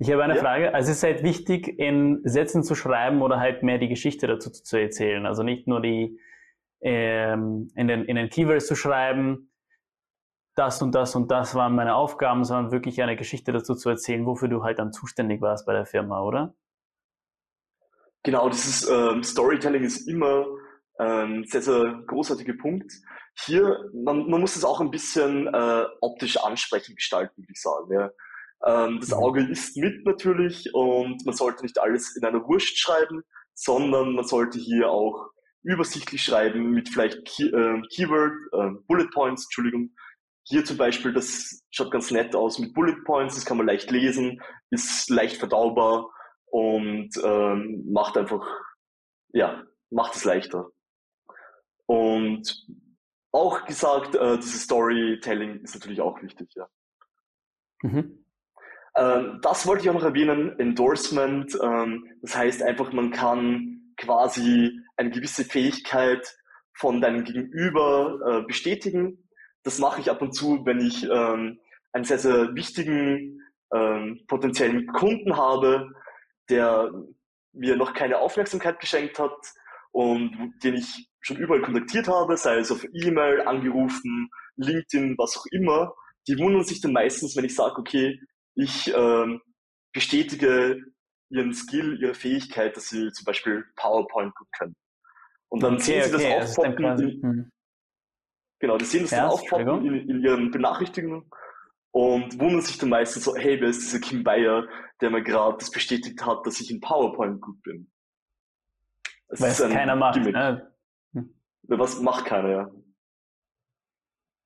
Ich 0.02 0.12
habe 0.12 0.24
eine 0.24 0.34
Ja. 0.34 0.42
Frage. 0.42 0.74
Also 0.74 0.90
es 0.90 0.98
ist 0.98 1.04
halt 1.04 1.22
wichtig, 1.22 1.78
in 1.78 2.22
Sätzen 2.24 2.64
zu 2.64 2.74
schreiben 2.74 3.22
oder 3.22 3.40
halt 3.40 3.62
mehr 3.62 3.78
die 3.78 3.88
Geschichte 3.88 4.26
dazu 4.26 4.50
zu, 4.50 4.76
erzählen. 4.76 5.28
Also 5.28 5.44
nicht 5.44 5.68
nur 5.68 5.80
die 5.80 6.20
ähm, 6.82 7.72
in, 7.76 7.88
den, 7.88 8.06
in 8.06 8.16
den 8.16 8.30
Keywords 8.30 8.66
zu 8.66 8.76
schreiben, 8.76 9.52
das 10.56 10.82
und 10.82 10.96
das 10.96 11.16
und 11.16 11.30
das 11.30 11.54
waren 11.54 11.76
meine 11.76 11.94
Aufgaben, 11.94 12.46
sondern 12.46 12.72
wirklich 12.72 13.04
eine 13.04 13.16
Geschichte 13.16 13.52
dazu 13.52 13.76
zu 13.76 13.90
erzählen, 13.90 14.26
wofür 14.26 14.48
du 14.48 14.64
halt 14.64 14.80
dann 14.80 14.92
zuständig 14.92 15.40
warst 15.40 15.68
bei 15.68 15.74
der 15.74 15.86
Firma, 15.86 16.24
oder? 16.24 16.56
Genau, 18.24 18.50
dieses 18.50 18.90
ähm, 18.90 19.22
Storytelling 19.22 19.84
ist 19.84 20.08
immer 20.08 20.48
ein 20.98 21.44
sehr, 21.46 21.62
sehr 21.62 22.02
großartiger 22.08 22.54
Punkt. 22.54 22.92
Hier, 23.46 23.78
man, 23.94 24.28
man 24.28 24.42
muss 24.42 24.56
es 24.56 24.66
auch 24.66 24.82
ein 24.82 24.90
bisschen 24.90 25.46
äh, 25.46 25.86
optisch 26.02 26.38
ansprechend 26.38 26.96
gestalten, 26.96 27.44
würde 27.44 27.52
ich 27.54 27.62
sagen. 27.62 27.94
Ja. 27.94 28.10
Ähm, 28.66 29.00
das 29.00 29.10
Mhm. 29.10 29.16
Auge 29.16 29.48
isst 29.48 29.78
mit 29.78 30.06
natürlich 30.06 30.70
und 30.74 31.26
man 31.26 31.36
sollte 31.36 31.64
nicht 31.64 31.80
alles 31.80 32.16
in 32.16 32.26
einer 32.26 32.46
Wurst 32.48 32.78
schreiben, 32.78 33.24
sondern 33.54 34.14
man 34.14 34.26
sollte 34.26 34.60
hier 34.60 34.90
auch 34.90 35.30
übersichtlich 35.64 36.24
schreiben 36.24 36.72
mit 36.72 36.90
vielleicht 36.90 37.26
Key, 37.26 37.46
äh, 37.48 37.82
Keyword, 37.94 38.34
äh, 38.54 38.72
Bullet 38.88 39.10
Points, 39.14 39.46
Entschuldigung. 39.46 39.92
Hier 40.44 40.66
zum 40.66 40.78
Beispiel, 40.78 41.14
das 41.14 41.64
schaut 41.70 41.92
ganz 41.92 42.10
nett 42.12 42.36
aus 42.36 42.58
mit 42.58 42.74
Bullet 42.74 42.98
Points, 43.06 43.36
das 43.36 43.46
kann 43.46 43.58
man 43.58 43.68
leicht 43.68 43.92
lesen, 43.92 44.42
ist 44.72 45.10
leicht 45.10 45.38
verdaubar 45.38 46.10
und 46.46 47.10
ähm, 47.24 47.86
macht 47.92 48.18
einfach, 48.18 48.46
ja, 49.34 49.64
macht 49.92 50.16
es 50.16 50.26
leichter. 50.26 50.70
Und 51.86 52.68
auch 53.32 53.66
gesagt, 53.66 54.16
äh, 54.16 54.38
dieses 54.38 54.64
Storytelling 54.64 55.62
ist 55.62 55.76
natürlich 55.76 56.02
auch 56.02 56.22
wichtig, 56.22 56.50
ja. 56.56 56.68
Mhm. 57.84 58.26
Ähm, 58.96 59.40
das 59.42 59.66
wollte 59.68 59.84
ich 59.84 59.90
auch 59.90 59.96
noch 59.96 60.04
erwähnen, 60.04 60.60
Endorsement, 60.60 61.58
ähm, 61.62 62.06
das 62.22 62.36
heißt 62.36 62.64
einfach, 62.64 62.92
man 62.92 63.12
kann 63.12 63.94
quasi 63.98 64.72
eine 64.98 65.12
gewisse 65.12 65.46
Fähigkeit 65.46 66.28
von 66.74 67.02
deinem 67.02 67.24
Gegenüber 67.24 68.20
äh, 68.26 68.48
bestätigen. 68.48 69.30
Das 69.64 69.80
mache 69.80 70.02
ich 70.02 70.10
ab 70.10 70.22
und 70.22 70.34
zu, 70.34 70.66
wenn 70.66 70.82
ich 70.82 71.04
ähm, 71.04 71.60
einen 71.94 72.04
sehr, 72.04 72.18
sehr 72.18 72.56
wichtigen 72.56 73.40
ähm, 73.74 74.22
potenziellen 74.28 74.88
Kunden 74.88 75.38
habe, 75.38 75.90
der 76.50 76.92
mir 77.54 77.76
noch 77.76 77.94
keine 77.94 78.18
Aufmerksamkeit 78.18 78.80
geschenkt 78.80 79.20
hat 79.20 79.36
und 79.92 80.54
den 80.64 80.76
ich 80.76 81.10
schon 81.20 81.38
überall 81.38 81.62
kontaktiert 81.62 82.08
habe, 82.08 82.38
sei 82.38 82.58
es 82.58 82.72
auf 82.72 82.84
E-Mail, 82.94 83.42
angerufen, 83.42 84.30
LinkedIn, 84.56 85.16
was 85.18 85.38
auch 85.38 85.46
immer. 85.52 85.94
Die 86.28 86.38
wundern 86.38 86.64
sich 86.64 86.82
dann 86.82 86.94
meistens, 86.94 87.36
wenn 87.36 87.46
ich 87.46 87.56
sage, 87.56 87.78
okay, 87.78 88.20
ich 88.56 88.94
ähm, 88.94 89.42
bestätige 89.94 90.78
ihren 91.30 91.54
Skill, 91.54 92.02
ihre 92.02 92.14
Fähigkeit, 92.14 92.76
dass 92.76 92.90
sie 92.90 93.12
zum 93.12 93.26
Beispiel 93.26 93.66
PowerPoint 93.76 94.36
gut 94.36 94.48
können. 94.58 94.76
Und 95.50 95.64
dann 95.64 95.80
sehen 95.80 96.04
sie 96.04 96.12
das 96.12 96.24
also 96.24 96.62
aufpoppen, 96.62 96.86
quasi, 96.86 97.04
in, 97.06 97.22
mhm. 97.22 97.52
genau, 98.60 98.78
die 98.78 98.86
sehen 98.86 99.04
das 99.04 99.12
Ja, 99.12 99.18
dann 99.18 99.32
aufpoppen 99.32 99.86
in, 99.86 100.10
in 100.10 100.24
ihren 100.24 100.52
Benachrichtigungen 100.52 101.30
und 101.92 102.40
wundern 102.40 102.62
sich 102.62 102.78
dann 102.78 102.90
meistens 102.90 103.26
so, 103.26 103.36
hey, 103.36 103.60
wer 103.60 103.70
ist 103.70 103.82
dieser 103.82 104.00
Kim 104.00 104.24
Bayer, 104.24 104.68
der 105.02 105.10
mir 105.10 105.24
gerade 105.24 105.58
das 105.58 105.72
bestätigt 105.72 106.26
hat, 106.26 106.46
dass 106.46 106.60
ich 106.62 106.72
in 106.72 106.80
PowerPoint 106.80 107.42
gut 107.42 107.62
bin. 107.64 107.92
Es 109.28 109.42
weil 109.42 109.52
es 109.52 109.62
ein 109.62 109.72
keiner 109.72 109.96
macht. 109.96 110.16
Gimmick. 110.16 110.34
Ne? 110.34 110.72
Was 111.64 112.00
macht 112.02 112.26
keiner, 112.26 112.50
ja. 112.50 112.72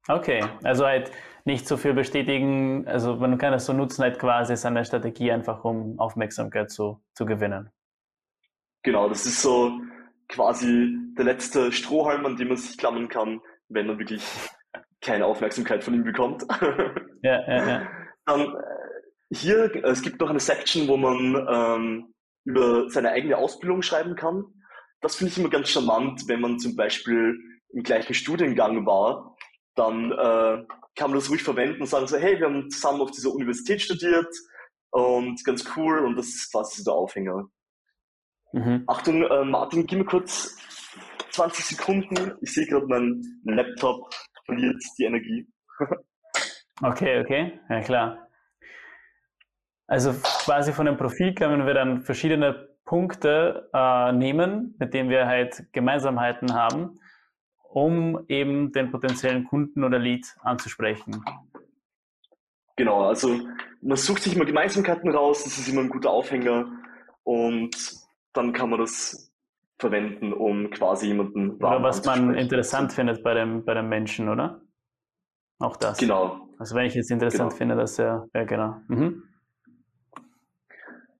Okay, 0.07 0.43
also 0.63 0.85
halt 0.85 1.11
nicht 1.45 1.67
so 1.67 1.77
viel 1.77 1.93
bestätigen, 1.93 2.87
also 2.87 3.15
man 3.15 3.37
kann 3.37 3.51
das 3.51 3.67
so 3.67 3.73
nutzen, 3.73 4.01
halt 4.01 4.19
quasi 4.19 4.57
seine 4.57 4.83
Strategie 4.83 5.31
einfach, 5.31 5.63
um 5.63 5.99
Aufmerksamkeit 5.99 6.71
zu, 6.71 7.01
zu 7.13 7.25
gewinnen. 7.25 7.69
Genau, 8.83 9.07
das 9.07 9.25
ist 9.25 9.41
so 9.41 9.71
quasi 10.27 10.97
der 11.17 11.25
letzte 11.25 11.71
Strohhalm, 11.71 12.25
an 12.25 12.35
dem 12.35 12.49
man 12.49 12.57
sich 12.57 12.77
klammern 12.77 13.09
kann, 13.09 13.41
wenn 13.69 13.87
man 13.87 13.99
wirklich 13.99 14.23
keine 15.01 15.25
Aufmerksamkeit 15.25 15.83
von 15.83 15.93
ihm 15.93 16.03
bekommt. 16.03 16.43
Ja, 17.21 17.41
ja, 17.47 17.67
ja. 17.67 17.87
Dann 18.27 18.41
äh, 18.41 19.35
hier, 19.35 19.83
es 19.83 20.03
gibt 20.03 20.21
noch 20.21 20.29
eine 20.29 20.39
Section, 20.39 20.87
wo 20.87 20.95
man 20.95 21.47
ähm, 21.49 22.13
über 22.43 22.87
seine 22.91 23.09
eigene 23.09 23.37
Ausbildung 23.37 23.81
schreiben 23.81 24.15
kann. 24.15 24.43
Das 25.01 25.15
finde 25.15 25.31
ich 25.31 25.39
immer 25.39 25.49
ganz 25.49 25.69
charmant, 25.69 26.27
wenn 26.27 26.39
man 26.39 26.59
zum 26.59 26.75
Beispiel 26.75 27.35
im 27.73 27.81
gleichen 27.81 28.13
Studiengang 28.13 28.85
war, 28.85 29.34
dann 29.75 30.11
äh, 30.11 30.65
kann 30.95 31.11
man 31.11 31.19
das 31.19 31.29
ruhig 31.29 31.43
verwenden 31.43 31.81
und 31.81 31.87
sagen 31.87 32.07
so, 32.07 32.17
hey, 32.17 32.39
wir 32.39 32.47
haben 32.47 32.69
zusammen 32.69 33.01
auf 33.01 33.11
dieser 33.11 33.31
Universität 33.31 33.81
studiert 33.81 34.33
und 34.91 35.43
ganz 35.43 35.65
cool 35.75 35.99
und 35.99 36.15
das 36.15 36.27
ist 36.27 36.51
quasi 36.51 36.81
so 36.81 36.91
der 36.91 36.93
Aufhänger. 36.93 37.47
Mhm. 38.53 38.83
Achtung, 38.87 39.23
äh, 39.23 39.43
Martin, 39.43 39.85
gib 39.85 39.99
mir 39.99 40.05
kurz 40.05 40.57
20 41.31 41.65
Sekunden. 41.65 42.33
Ich 42.41 42.53
sehe 42.53 42.65
gerade, 42.65 42.87
mein 42.87 43.21
Laptop 43.43 44.09
verliert 44.45 44.81
die 44.97 45.03
Energie. 45.03 45.47
Okay, 46.81 47.21
okay, 47.21 47.57
ja 47.69 47.79
klar. 47.79 48.27
Also 49.87 50.13
quasi 50.43 50.73
von 50.73 50.85
dem 50.85 50.97
Profil 50.97 51.33
können 51.33 51.65
wir 51.65 51.73
dann 51.73 52.01
verschiedene 52.01 52.67
Punkte 52.83 53.69
äh, 53.73 54.11
nehmen, 54.11 54.75
mit 54.77 54.93
denen 54.93 55.09
wir 55.09 55.25
halt 55.25 55.71
Gemeinsamkeiten 55.71 56.53
haben, 56.53 56.99
um 57.75 58.23
eben 58.29 58.71
den 58.71 58.89
potenziellen 58.89 59.43
Kunden 59.43 59.83
oder 59.83 59.99
Lead 59.99 60.25
anzusprechen. 60.41 61.21
Genau, 62.77 63.03
also 63.03 63.37
man 63.81 63.97
sucht 63.97 64.23
sich 64.23 64.33
immer 64.33 64.45
Gemeinsamkeiten 64.45 65.11
raus, 65.11 65.43
das 65.43 65.57
ist 65.57 65.67
immer 65.67 65.81
ein 65.81 65.89
guter 65.89 66.09
Aufhänger 66.09 66.71
und 67.23 67.75
dann 68.31 68.53
kann 68.53 68.69
man 68.69 68.79
das 68.79 69.29
verwenden, 69.77 70.31
um 70.31 70.69
quasi 70.69 71.07
jemanden 71.07 71.51
Oder 71.57 71.83
was 71.83 72.05
man 72.05 72.35
interessant 72.35 72.93
findet 72.93 73.21
bei 73.23 73.33
dem, 73.33 73.65
bei 73.65 73.73
dem 73.73 73.89
Menschen, 73.89 74.29
oder? 74.29 74.61
Auch 75.59 75.75
das. 75.75 75.97
Genau. 75.97 76.47
Also 76.57 76.75
wenn 76.75 76.85
ich 76.85 76.93
jetzt 76.95 77.11
interessant 77.11 77.49
Genau. 77.49 77.57
finde, 77.57 77.75
dass 77.75 77.99
er, 77.99 78.29
ja 78.33 78.45
genau. 78.45 78.77
Mhm. 78.87 79.21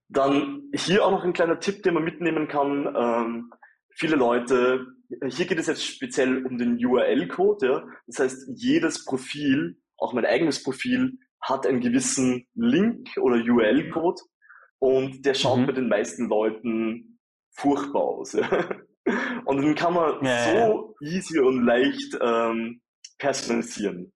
Dann 0.07 0.63
hier 0.73 1.05
auch 1.05 1.11
noch 1.11 1.25
ein 1.25 1.33
kleiner 1.33 1.59
Tipp, 1.59 1.83
den 1.83 1.95
man 1.95 2.03
mitnehmen 2.05 2.47
kann. 2.47 2.95
Ähm, 2.95 3.51
viele 3.95 4.15
Leute, 4.15 4.87
hier 5.27 5.45
geht 5.45 5.59
es 5.59 5.67
jetzt 5.67 5.85
speziell 5.85 6.45
um 6.45 6.57
den 6.57 6.83
URL-Code. 6.83 7.65
Ja? 7.67 7.87
Das 8.07 8.19
heißt, 8.19 8.49
jedes 8.55 9.05
Profil, 9.05 9.77
auch 9.97 10.13
mein 10.13 10.25
eigenes 10.25 10.63
Profil, 10.63 11.17
hat 11.41 11.65
einen 11.67 11.79
gewissen 11.81 12.47
Link 12.55 13.09
oder 13.17 13.35
URL-Code 13.35 14.21
und 14.79 15.25
der 15.25 15.33
schaut 15.33 15.59
Mhm. 15.59 15.65
bei 15.67 15.71
den 15.73 15.87
meisten 15.89 16.27
Leuten 16.27 17.19
furchtbar 17.51 18.01
aus. 18.01 18.33
Ja? 18.33 18.49
Und 19.45 19.61
den 19.61 19.75
kann 19.75 19.93
man 19.93 20.25
Ja, 20.25 20.65
so 20.67 20.95
easy 20.99 21.37
und 21.39 21.63
leicht 21.63 22.17
ähm, 22.19 22.81
personalisieren. 23.19 24.11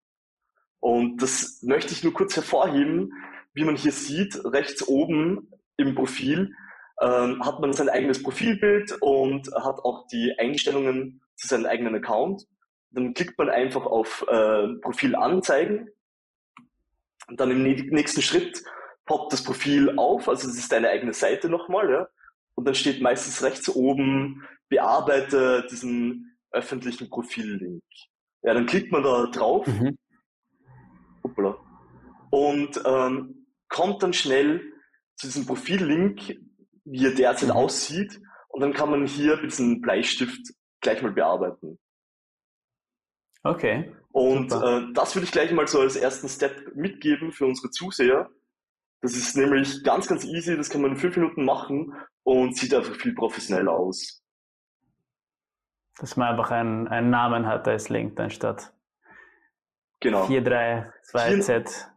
Und 0.80 1.22
das 1.22 1.62
möchte 1.62 1.94
ich 1.94 2.04
nur 2.04 2.14
kurz 2.14 2.36
hervorheben, 2.36 3.14
wie 3.54 3.66
man 3.66 3.76
hier 3.76 3.92
sieht, 3.92 4.36
rechts 4.46 4.88
oben 4.88 5.52
im 5.78 5.94
Profil 5.94 6.56
ähm, 7.02 7.46
hat 7.46 7.60
man 7.60 7.74
sein 7.74 7.90
eigenes 7.90 8.22
Profilbild 8.22 8.98
und 9.02 9.48
hat 9.54 9.80
auch 9.80 10.08
die 10.08 10.34
Einstellungen 10.38 11.22
zu 11.36 11.48
seinem 11.48 11.66
eigenen 11.66 11.96
Account. 11.96 12.46
Dann 12.92 13.14
klickt 13.14 13.38
man 13.38 13.50
einfach 13.50 13.86
auf 13.86 14.26
äh, 14.28 14.68
Profil 14.82 15.16
anzeigen. 15.16 15.90
Und 17.28 17.40
dann 17.40 17.52
im 17.52 17.64
nä- 17.64 17.94
nächsten 17.94 18.22
Schritt 18.22 18.64
poppt 19.06 19.34
das 19.34 19.44
Profil 19.44 19.94
auf, 19.98 20.28
also 20.28 20.48
es 20.48 20.58
ist 20.58 20.72
deine 20.72 20.90
eigene 20.90 21.14
Seite 21.14 21.50
nochmal, 21.50 21.90
ja. 21.90 22.08
Und 22.56 22.66
dann 22.66 22.76
steht 22.76 23.02
meistens 23.02 23.42
rechts 23.44 23.70
oben, 23.70 24.44
bearbeite 24.68 25.66
diesen 25.72 26.38
öffentlichen 26.52 27.10
Profillink. 27.10 27.84
Ja, 28.42 28.54
dann 28.54 28.66
klickt 28.66 28.92
man 28.92 29.04
da 29.04 29.28
drauf 29.28 29.66
Mhm. 29.68 29.98
Hoppala. 31.24 31.58
Und 32.32 32.82
ähm, 32.86 33.46
kommt 33.68 34.04
dann 34.04 34.14
schnell 34.14 34.62
zu 35.16 35.28
diesem 35.28 35.46
Profillink, 35.46 36.38
wie 36.92 37.06
er 37.06 37.14
derzeit 37.14 37.50
Mhm. 37.50 37.56
aussieht. 37.56 38.20
Und 38.50 38.62
dann 38.62 38.74
kann 38.74 38.90
man 38.90 39.06
hier 39.06 39.38
mit 39.38 39.52
diesem 39.52 39.82
Bleistift 39.82 40.54
gleich 40.82 41.02
mal 41.02 41.12
bearbeiten. 41.12 41.80
Okay. 43.44 43.96
Und 44.12 44.52
äh, 44.52 44.92
das 44.94 45.16
würde 45.16 45.26
ich 45.26 45.32
gleich 45.32 45.52
mal 45.52 45.68
so 45.68 45.80
als 45.80 45.96
ersten 45.96 46.28
Step 46.28 46.76
mitgeben 46.76 47.32
für 47.32 47.46
unsere 47.46 47.70
Zuseher. 47.70 48.30
Das 49.02 49.16
ist 49.16 49.38
nämlich 49.38 49.84
ganz, 49.84 50.08
ganz 50.08 50.26
easy, 50.26 50.58
das 50.58 50.70
kann 50.70 50.82
man 50.82 50.92
in 50.92 50.98
fünf 50.98 51.16
Minuten 51.16 51.46
machen 51.46 51.94
und 52.24 52.58
sieht 52.58 52.74
einfach 52.74 52.96
viel 52.96 53.14
professioneller 53.14 53.72
aus. 53.72 54.22
Dass 56.00 56.18
man 56.18 56.30
einfach 56.30 56.52
einen, 56.52 56.88
einen 56.88 57.10
Namen 57.10 57.46
hat 57.46 57.68
als 57.68 57.90
Link 57.90 58.20
anstatt. 58.20 58.74
Genau. 60.02 60.26
4, 60.26 60.42
3, 60.44 60.94
2, 61.04 61.40
Z. 61.40 61.92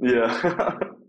Ja. 0.00 0.80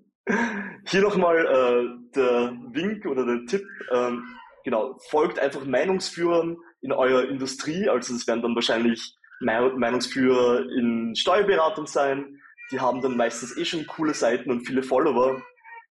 Hier 0.87 1.01
nochmal 1.01 1.37
äh, 1.37 2.11
der 2.15 2.53
Wink 2.71 3.05
oder 3.05 3.25
der 3.25 3.45
Tipp. 3.45 3.63
Ähm, 3.91 4.23
genau, 4.63 4.97
folgt 5.09 5.39
einfach 5.39 5.65
Meinungsführern 5.65 6.57
in 6.81 6.91
eurer 6.91 7.27
Industrie. 7.27 7.89
Also 7.89 8.15
es 8.15 8.27
werden 8.27 8.41
dann 8.41 8.55
wahrscheinlich 8.55 9.15
Meinungsführer 9.39 10.69
in 10.77 11.15
Steuerberatung 11.15 11.87
sein. 11.87 12.39
Die 12.71 12.79
haben 12.79 13.01
dann 13.01 13.17
meistens 13.17 13.57
eh 13.57 13.65
schon 13.65 13.87
coole 13.87 14.13
Seiten 14.13 14.51
und 14.51 14.65
viele 14.65 14.83
Follower. 14.83 15.41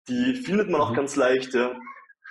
Die 0.08 0.34
findet 0.34 0.70
man 0.70 0.80
auch 0.80 0.90
mhm. 0.90 0.96
ganz 0.96 1.16
leicht. 1.16 1.54
Ja. 1.54 1.78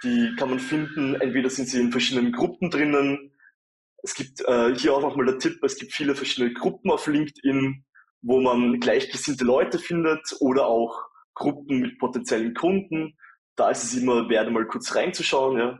Die 0.03 0.35
kann 0.37 0.49
man 0.49 0.59
finden. 0.59 1.15
Entweder 1.15 1.49
sind 1.49 1.67
sie 1.67 1.81
in 1.81 1.91
verschiedenen 1.91 2.31
Gruppen 2.31 2.69
drinnen. 2.69 3.31
Es 4.03 4.13
gibt 4.13 4.41
äh, 4.47 4.75
hier 4.75 4.93
auch 4.93 5.01
nochmal 5.01 5.25
der 5.25 5.39
Tipp, 5.39 5.61
es 5.63 5.77
gibt 5.77 5.91
viele 5.91 6.15
verschiedene 6.15 6.53
Gruppen 6.53 6.91
auf 6.91 7.07
LinkedIn, 7.07 7.83
wo 8.21 8.39
man 8.39 8.79
gleichgesinnte 8.79 9.43
Leute 9.43 9.79
findet 9.79 10.21
oder 10.39 10.67
auch 10.67 11.03
Gruppen 11.37 11.79
mit 11.79 11.99
potenziellen 11.99 12.53
Kunden. 12.53 13.17
Da 13.55 13.69
ist 13.69 13.83
es 13.83 13.95
immer 13.95 14.29
wert, 14.29 14.51
mal 14.51 14.67
kurz 14.67 14.95
reinzuschauen. 14.95 15.57
Ja. 15.57 15.79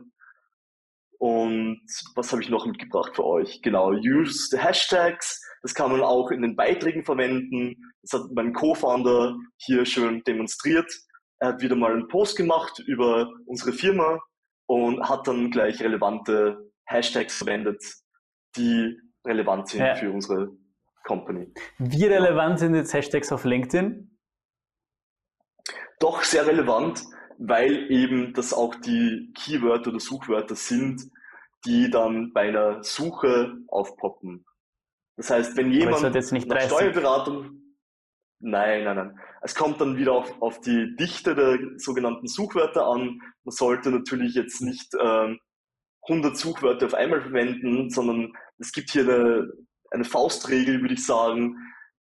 Und 1.18 1.80
was 2.14 2.32
habe 2.32 2.42
ich 2.42 2.48
noch 2.48 2.64
mitgebracht 2.66 3.16
für 3.16 3.24
euch? 3.24 3.60
Genau, 3.62 3.90
use 3.90 4.48
the 4.50 4.58
Hashtags. 4.58 5.44
Das 5.62 5.74
kann 5.74 5.90
man 5.90 6.00
auch 6.02 6.30
in 6.30 6.42
den 6.42 6.54
Beiträgen 6.54 7.04
verwenden. 7.04 7.76
Das 8.02 8.20
hat 8.20 8.30
mein 8.32 8.52
Co-Founder 8.52 9.36
hier 9.56 9.84
schön 9.84 10.22
demonstriert. 10.24 10.90
Er 11.40 11.48
hat 11.48 11.60
wieder 11.60 11.76
mal 11.76 11.92
einen 11.92 12.08
Post 12.08 12.36
gemacht 12.36 12.78
über 12.86 13.32
unsere 13.46 13.72
Firma 13.72 14.20
und 14.66 15.08
hat 15.08 15.26
dann 15.26 15.50
gleich 15.50 15.80
relevante 15.80 16.70
Hashtags 16.86 17.38
verwendet, 17.38 17.82
die 18.56 18.96
relevant 19.26 19.68
sind 19.68 19.80
ja. 19.80 19.94
für 19.96 20.10
unsere 20.10 20.50
Company. 21.04 21.52
Wie 21.78 22.04
relevant 22.04 22.60
sind 22.60 22.74
jetzt 22.74 22.94
Hashtags 22.94 23.32
auf 23.32 23.44
LinkedIn? 23.44 24.17
Doch 26.00 26.22
sehr 26.22 26.46
relevant 26.46 27.02
weil 27.38 27.90
eben 27.90 28.34
das 28.34 28.52
auch 28.52 28.74
die 28.74 29.32
Keywörter 29.34 29.90
oder 29.90 30.00
Suchwörter 30.00 30.56
sind, 30.56 31.08
die 31.64 31.88
dann 31.88 32.32
bei 32.32 32.48
einer 32.48 32.82
Suche 32.82 33.56
aufpoppen. 33.68 34.44
Das 35.16 35.30
heißt, 35.30 35.56
wenn 35.56 35.72
jemand 35.72 36.02
nach 36.02 36.60
Steuerberatung, 36.62 37.62
nein, 38.40 38.84
nein, 38.84 38.96
nein. 38.96 39.20
Es 39.40 39.54
kommt 39.54 39.80
dann 39.80 39.96
wieder 39.96 40.12
auf, 40.12 40.42
auf 40.42 40.60
die 40.60 40.96
Dichte 40.96 41.34
der 41.34 41.58
sogenannten 41.76 42.26
Suchwörter 42.26 42.86
an. 42.86 43.20
Man 43.44 43.52
sollte 43.52 43.90
natürlich 43.90 44.34
jetzt 44.34 44.60
nicht 44.60 44.94
äh, 44.94 45.36
100 46.08 46.36
Suchwörter 46.36 46.86
auf 46.86 46.94
einmal 46.94 47.20
verwenden, 47.20 47.90
sondern 47.90 48.32
es 48.58 48.72
gibt 48.72 48.90
hier 48.90 49.02
eine, 49.02 49.52
eine 49.90 50.04
Faustregel, 50.04 50.80
würde 50.80 50.94
ich 50.94 51.06
sagen, 51.06 51.56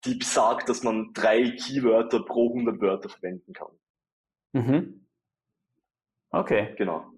die 0.05 0.15
besagt, 0.15 0.69
dass 0.69 0.83
man 0.83 1.11
drei 1.13 1.51
Keywörter 1.51 2.23
pro 2.23 2.49
100 2.49 2.81
Wörter 2.81 3.09
verwenden 3.09 3.53
kann. 3.53 3.71
Mhm. 4.53 5.05
Okay. 6.29 6.75
Genau. 6.77 7.11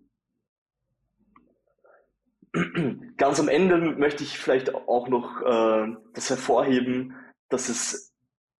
Ganz 3.17 3.39
am 3.39 3.49
Ende 3.49 3.77
möchte 3.77 4.23
ich 4.23 4.37
vielleicht 4.37 4.73
auch 4.73 5.09
noch 5.09 5.41
äh, 5.41 5.93
das 6.13 6.29
hervorheben, 6.29 7.15
dass 7.49 7.69
es 7.69 8.13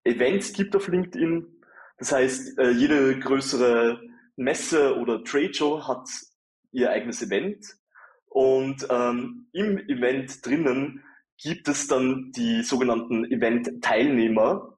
Events 0.03 0.53
gibt 0.53 0.75
auf 0.75 0.87
LinkedIn. 0.87 1.47
Das 1.97 2.11
heißt, 2.11 2.59
äh, 2.59 2.71
jede 2.71 3.17
größere 3.19 4.01
Messe 4.35 4.97
oder 4.97 5.23
Trade 5.23 5.53
Show 5.53 5.87
hat 5.87 6.07
ihr 6.71 6.91
eigenes 6.91 7.21
Event. 7.21 7.65
Und 8.27 8.85
ähm, 8.89 9.47
im 9.53 9.77
Event 9.87 10.45
drinnen 10.45 11.03
gibt 11.37 11.67
es 11.69 11.87
dann 11.87 12.31
die 12.35 12.63
sogenannten 12.63 13.25
Event-Teilnehmer. 13.31 14.74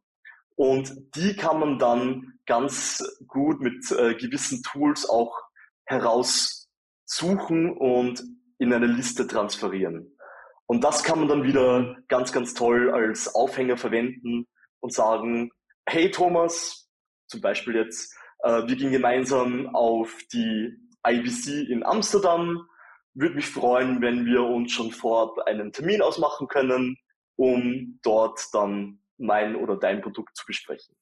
Und 0.58 1.16
die 1.16 1.36
kann 1.36 1.60
man 1.60 1.78
dann 1.78 2.40
ganz 2.48 3.04
gut 3.28 3.62
mit 3.62 3.92
äh, 3.92 4.16
gewissen 4.16 4.64
Tools 4.64 5.08
auch 5.08 5.40
heraussuchen 5.86 7.78
und 7.78 8.24
in 8.58 8.74
eine 8.74 8.88
Liste 8.88 9.28
transferieren. 9.28 10.18
Und 10.66 10.84
das 10.84 11.04
kann 11.04 11.20
man 11.20 11.28
dann 11.28 11.44
wieder 11.44 11.98
ganz, 12.08 12.34
ganz 12.34 12.56
toll 12.56 12.90
als 12.92 13.34
Aufhänger 13.36 13.78
verwenden 13.78 14.48
und 14.80 14.94
sagen, 14.94 15.52
hey 15.88 16.10
Thomas, 16.10 16.90
zum 17.28 17.42
Beispiel 17.42 17.76
jetzt, 17.76 18.18
äh, 18.40 18.68
wir 18.68 18.76
gehen 18.76 18.92
gemeinsam 18.92 19.76
auf 19.76 20.12
die 20.34 20.76
IBC 21.08 21.70
in 21.70 21.86
Amsterdam. 21.86 22.68
Würde 23.14 23.36
mich 23.36 23.48
freuen, 23.48 24.02
wenn 24.02 24.26
wir 24.26 24.42
uns 24.42 24.72
schon 24.72 24.92
vorab 24.92 25.38
einen 25.46 25.72
Termin 25.72 26.02
ausmachen 26.02 26.48
können, 26.48 26.98
um 27.36 28.00
dort 28.02 28.44
dann 28.54 29.02
mein 29.18 29.56
oder 29.56 29.78
dein 29.78 30.02
Produkt 30.02 30.36
zu 30.36 30.46
besprechen. 30.46 30.96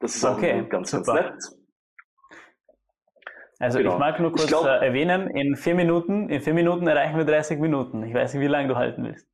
Das 0.00 0.16
ist 0.16 0.24
okay, 0.24 0.62
auch 0.62 0.68
ganz, 0.68 0.90
super. 0.90 1.14
ganz 1.14 1.50
nett. 1.50 1.64
Also 3.58 3.78
genau. 3.78 3.92
ich 3.92 3.98
mag 3.98 4.20
nur 4.20 4.32
kurz 4.32 4.46
glaub, 4.46 4.66
äh, 4.66 4.84
erwähnen, 4.86 5.30
in 5.30 5.56
vier 5.56 5.74
Minuten, 5.74 6.28
in 6.28 6.40
vier 6.40 6.54
Minuten 6.54 6.86
erreichen 6.86 7.16
wir 7.16 7.24
30 7.24 7.58
Minuten. 7.58 8.02
Ich 8.04 8.12
weiß 8.12 8.34
nicht, 8.34 8.42
wie 8.42 8.48
lange 8.48 8.68
du 8.68 8.76
halten 8.76 9.04
willst. 9.04 9.26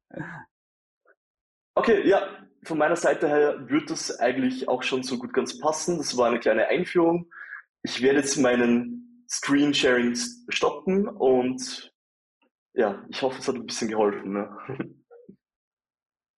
Okay, 1.75 2.07
ja, 2.07 2.23
von 2.62 2.79
meiner 2.79 2.97
Seite 2.97 3.29
her 3.29 3.69
wird 3.69 3.90
das 3.90 4.21
eigentlich 4.21 4.69
auch 4.69 4.83
schon 4.83 5.03
so 5.03 5.19
gut 5.19 5.33
ganz 5.33 5.59
passen. 5.59 5.99
Das 5.99 6.16
war 6.16 6.29
eine 6.29 6.38
kleine 6.38 6.66
Einführung. 6.69 7.31
Ich 7.83 8.03
werde 8.03 8.19
jetzt 8.19 8.37
meinen 8.37 9.25
Screen 9.29 9.73
Sharing 9.73 10.14
stoppen 10.49 11.09
und 11.09 11.93
ja, 12.75 13.03
ich 13.09 13.23
hoffe, 13.23 13.38
es 13.38 13.49
hat 13.49 13.55
ein 13.55 13.66
bisschen 13.66 13.88
geholfen. 13.88 14.33
Ne? 14.33 14.95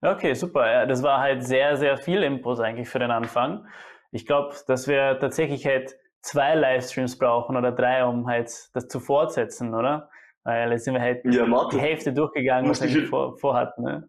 Okay, 0.02 0.34
super. 0.34 0.86
das 0.86 1.02
war 1.02 1.20
halt 1.20 1.44
sehr, 1.44 1.76
sehr 1.76 1.96
viel 1.96 2.22
Infos 2.24 2.58
eigentlich 2.58 2.88
für 2.88 2.98
den 2.98 3.12
Anfang. 3.12 3.66
Ich 4.10 4.26
glaube, 4.26 4.54
dass 4.66 4.88
wir 4.88 5.18
tatsächlich 5.20 5.64
halt 5.64 5.96
zwei 6.22 6.54
Livestreams 6.54 7.18
brauchen 7.18 7.56
oder 7.56 7.70
drei, 7.70 8.04
um 8.04 8.26
halt 8.26 8.50
das 8.74 8.88
zu 8.88 8.98
fortsetzen, 8.98 9.74
oder? 9.74 10.10
Weil 10.44 10.72
jetzt 10.72 10.84
sind 10.84 10.94
wir 10.94 11.00
halt 11.00 11.24
ja, 11.24 11.46
Martin, 11.46 11.78
die 11.78 11.84
Hälfte 11.84 12.12
durchgegangen, 12.12 12.68
was 12.68 12.82
wir 12.82 13.06
vor, 13.06 13.38
vorhatten. 13.38 13.84
Ne? 13.84 14.08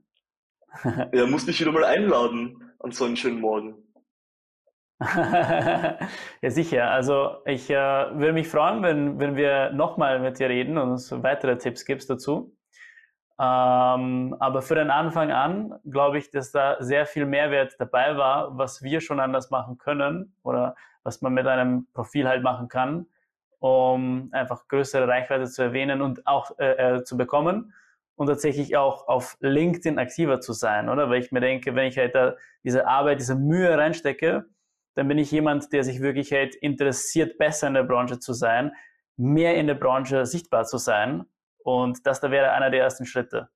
ja, 1.14 1.28
muss 1.28 1.46
dich 1.46 1.60
wieder 1.62 1.72
mal 1.72 1.86
einladen 1.86 2.74
an 2.80 2.92
so 2.92 3.06
einen 3.06 3.16
schönen 3.16 3.40
Morgen. 3.40 3.76
ja, 5.00 6.00
sicher. 6.50 6.90
Also 6.90 7.38
ich 7.46 7.70
äh, 7.70 7.76
würde 7.76 8.34
mich 8.34 8.48
freuen, 8.48 8.82
wenn, 8.82 9.20
wenn 9.20 9.36
wir 9.36 9.72
nochmal 9.74 10.20
mit 10.20 10.40
dir 10.40 10.50
reden 10.50 10.78
und 10.78 10.92
uns 10.92 11.12
weitere 11.24 11.58
Tipps 11.58 11.86
gibst 11.86 12.10
dazu. 12.10 12.56
Ähm, 13.40 14.36
aber 14.40 14.62
für 14.62 14.76
den 14.76 14.92
Anfang 14.92 15.32
an 15.32 15.74
glaube 15.90 16.20
ich, 16.20 16.30
dass 16.30 16.52
da 16.52 16.78
sehr 16.80 17.06
viel 17.06 17.26
Mehrwert 17.26 17.76
dabei 17.80 18.16
war, 18.16 18.58
was 18.58 18.84
wir 18.84 19.02
schon 19.02 19.20
anders 19.20 19.50
machen 19.50 19.78
können 19.78 20.36
oder 20.44 20.76
was 21.04 21.22
man 21.22 21.34
mit 21.34 21.48
einem 21.48 21.88
Profil 21.94 22.28
halt 22.28 22.44
machen 22.44 22.68
kann, 22.68 23.08
um 23.60 24.30
einfach 24.34 24.68
größere 24.68 25.08
Reichweite 25.08 25.46
zu 25.46 25.64
erwähnen 25.64 26.02
und 26.02 26.28
auch 26.28 26.58
äh, 26.60 26.98
äh, 26.98 27.04
zu 27.04 27.18
bekommen 27.18 27.74
und 28.16 28.28
tatsächlich 28.28 28.78
auch 28.78 29.08
auf 29.08 29.38
LinkedIn 29.40 29.98
aktiver 29.98 30.40
zu 30.40 30.54
sein, 30.54 30.90
oder? 30.90 31.10
Weil 31.10 31.22
ich 31.22 31.32
mir 31.32 31.42
denke, 31.42 31.76
wenn 31.76 31.88
ich 31.88 31.98
halt 31.98 32.14
da 32.14 32.36
diese 32.64 32.88
Arbeit, 32.88 33.20
diese 33.20 33.36
Mühe 33.36 33.76
reinstecke, 33.76 34.46
dann 34.96 35.08
bin 35.08 35.18
ich 35.18 35.32
jemand, 35.32 35.74
der 35.74 35.84
sich 35.84 36.02
wirklich 36.02 36.32
halt 36.32 36.56
interessiert, 36.56 37.38
besser 37.40 37.68
in 37.68 37.74
der 37.74 37.84
Branche 37.84 38.20
zu 38.20 38.34
sein, 38.34 38.74
mehr 39.18 39.56
in 39.56 39.68
der 39.68 39.76
Branche 39.76 40.26
sichtbar 40.26 40.66
zu 40.66 40.78
sein. 40.78 41.26
Und 41.64 42.06
das 42.06 42.20
da 42.20 42.32
wäre 42.32 42.52
einer 42.52 42.70
der 42.70 42.82
ersten 42.82 43.06
Schritte. 43.06 43.50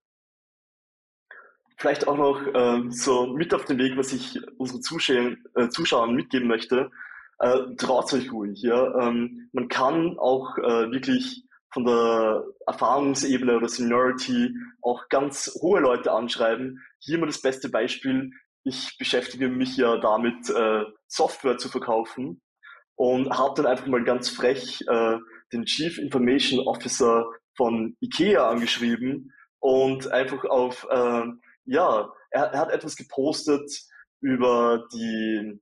Vielleicht 1.77 2.07
auch 2.07 2.17
noch 2.17 2.41
äh, 2.41 2.89
so 2.89 3.27
mit 3.27 3.53
auf 3.53 3.65
den 3.65 3.77
Weg, 3.77 3.97
was 3.97 4.11
ich 4.11 4.39
unseren 4.57 4.81
Zuschauern, 4.81 5.37
äh, 5.55 5.69
Zuschauern 5.69 6.15
mitgeben 6.15 6.47
möchte. 6.47 6.89
Äh, 7.39 7.75
traut 7.77 8.11
euch 8.13 8.31
ruhig. 8.31 8.61
Ja? 8.63 9.07
Ähm, 9.07 9.49
man 9.53 9.67
kann 9.67 10.17
auch 10.17 10.57
äh, 10.57 10.91
wirklich 10.91 11.43
von 11.71 11.85
der 11.85 12.43
Erfahrungsebene 12.65 13.57
oder 13.57 13.69
Seniority 13.69 14.55
auch 14.81 15.07
ganz 15.09 15.55
hohe 15.61 15.79
Leute 15.79 16.11
anschreiben. 16.11 16.81
Hier 16.99 17.19
mal 17.19 17.27
das 17.27 17.41
beste 17.41 17.69
Beispiel. 17.69 18.31
Ich 18.63 18.97
beschäftige 18.97 19.47
mich 19.47 19.77
ja 19.77 19.97
damit, 19.97 20.49
äh, 20.49 20.83
Software 21.07 21.57
zu 21.57 21.69
verkaufen 21.69 22.41
und 22.95 23.29
habe 23.29 23.53
dann 23.55 23.67
einfach 23.67 23.85
mal 23.85 24.03
ganz 24.03 24.29
frech 24.29 24.83
äh, 24.87 25.17
den 25.53 25.65
Chief 25.65 25.99
Information 25.99 26.67
Officer 26.67 27.29
von 27.57 27.97
IKEA 28.01 28.49
angeschrieben 28.49 29.33
und 29.59 30.11
einfach 30.11 30.45
auf, 30.45 30.87
äh, 30.89 31.23
ja, 31.65 32.09
er, 32.31 32.43
er 32.43 32.59
hat 32.59 32.71
etwas 32.71 32.95
gepostet 32.95 33.69
über 34.21 34.85
die 34.93 35.59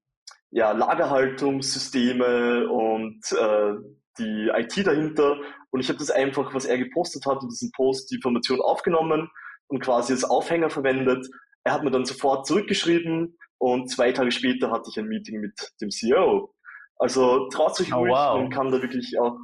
ja, 0.51 0.71
Lagerhaltungssysteme 0.71 2.69
und 2.69 3.19
äh, 3.31 3.73
die 4.17 4.49
IT 4.53 4.87
dahinter. 4.87 5.37
Und 5.71 5.79
ich 5.81 5.89
habe 5.89 5.99
das 5.99 6.11
einfach, 6.11 6.53
was 6.53 6.65
er 6.65 6.77
gepostet 6.77 7.25
hat, 7.25 7.43
in 7.43 7.49
diesem 7.49 7.71
Post 7.71 8.11
die 8.11 8.15
Information 8.15 8.61
aufgenommen 8.61 9.29
und 9.67 9.81
quasi 9.81 10.13
als 10.13 10.23
Aufhänger 10.23 10.69
verwendet. 10.69 11.27
Er 11.63 11.73
hat 11.73 11.83
mir 11.83 11.91
dann 11.91 12.05
sofort 12.05 12.45
zurückgeschrieben 12.45 13.37
und 13.57 13.89
zwei 13.89 14.11
Tage 14.11 14.31
später 14.31 14.71
hatte 14.71 14.89
ich 14.89 14.99
ein 14.99 15.07
Meeting 15.07 15.41
mit 15.41 15.73
dem 15.81 15.89
CEO. 15.89 16.53
Also 16.97 17.49
traut 17.49 17.75
sich 17.75 17.93
oh, 17.93 17.99
ruhig, 17.99 18.13
wow. 18.13 18.39
man 18.39 18.49
kann 18.49 18.71
da 18.71 18.81
wirklich 18.81 19.19
auch, 19.19 19.37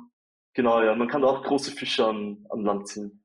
genau, 0.53 0.81
ja, 0.81 0.95
man 0.95 1.07
kann 1.07 1.23
auch 1.23 1.43
große 1.43 1.71
Fische 1.71 2.05
an, 2.05 2.45
an 2.49 2.63
Land 2.63 2.87
ziehen. 2.87 3.23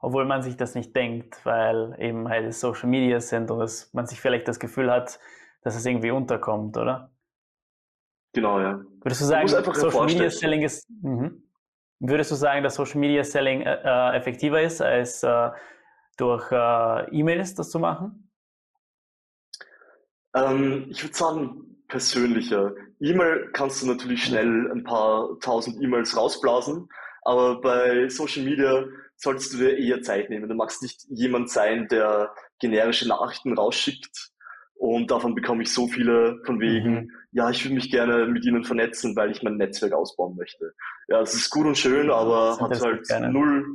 obwohl 0.00 0.24
man 0.24 0.42
sich 0.42 0.56
das 0.56 0.74
nicht 0.74 0.94
denkt, 0.94 1.44
weil 1.44 1.96
eben 1.98 2.28
halt 2.28 2.54
Social 2.54 2.88
Media 2.88 3.20
sind 3.20 3.50
und 3.50 3.60
es, 3.60 3.92
man 3.92 4.06
sich 4.06 4.20
vielleicht 4.20 4.46
das 4.46 4.60
Gefühl 4.60 4.90
hat, 4.90 5.18
dass 5.62 5.76
es 5.76 5.84
irgendwie 5.84 6.10
unterkommt, 6.10 6.76
oder? 6.76 7.10
Genau, 8.32 8.60
ja. 8.60 8.80
Würdest 9.02 9.22
du 9.22 9.24
sagen, 9.24 9.48
Social 9.48 10.06
Media 10.06 10.30
Selling 10.30 10.62
ist, 10.62 10.88
mhm. 11.02 11.42
würdest 11.98 12.30
du 12.30 12.36
sagen, 12.36 12.62
dass 12.62 12.74
Social 12.74 13.00
Media 13.00 13.24
Selling 13.24 13.62
äh, 13.62 13.80
äh 13.82 14.16
effektiver 14.16 14.60
ist, 14.62 14.80
als 14.80 15.22
äh, 15.22 15.50
durch 16.16 16.50
äh, 16.52 17.10
E-Mails 17.10 17.54
das 17.54 17.70
zu 17.70 17.78
machen? 17.78 18.30
Ähm, 20.34 20.86
ich 20.90 21.02
würde 21.02 21.16
sagen, 21.16 21.77
persönlicher. 21.88 22.74
E-Mail 23.00 23.50
kannst 23.52 23.82
du 23.82 23.86
natürlich 23.86 24.24
schnell 24.24 24.70
ein 24.70 24.84
paar 24.84 25.38
tausend 25.40 25.82
E-Mails 25.82 26.16
rausblasen, 26.16 26.88
aber 27.22 27.60
bei 27.60 28.08
Social 28.08 28.44
Media 28.44 28.84
solltest 29.16 29.54
du 29.54 29.58
dir 29.58 29.76
eher 29.76 30.02
Zeit 30.02 30.30
nehmen. 30.30 30.48
Du 30.48 30.54
magst 30.54 30.82
nicht 30.82 31.04
jemand 31.08 31.50
sein, 31.50 31.88
der 31.88 32.32
generische 32.60 33.08
Nachrichten 33.08 33.56
rausschickt 33.56 34.30
und 34.78 35.10
davon 35.10 35.34
bekomme 35.34 35.64
ich 35.64 35.72
so 35.72 35.88
viele 35.88 36.40
von 36.44 36.60
wegen, 36.60 36.94
mhm. 36.94 37.10
ja, 37.32 37.50
ich 37.50 37.64
würde 37.64 37.74
mich 37.74 37.90
gerne 37.90 38.26
mit 38.26 38.44
ihnen 38.44 38.62
vernetzen, 38.62 39.16
weil 39.16 39.32
ich 39.32 39.42
mein 39.42 39.56
Netzwerk 39.56 39.92
ausbauen 39.92 40.36
möchte. 40.36 40.72
Ja, 41.08 41.20
es 41.20 41.34
ist 41.34 41.50
gut 41.50 41.66
und 41.66 41.76
schön, 41.76 42.10
aber 42.10 42.58
hat 42.60 42.80
halt 42.80 43.06
gerne. 43.08 43.32
null 43.32 43.66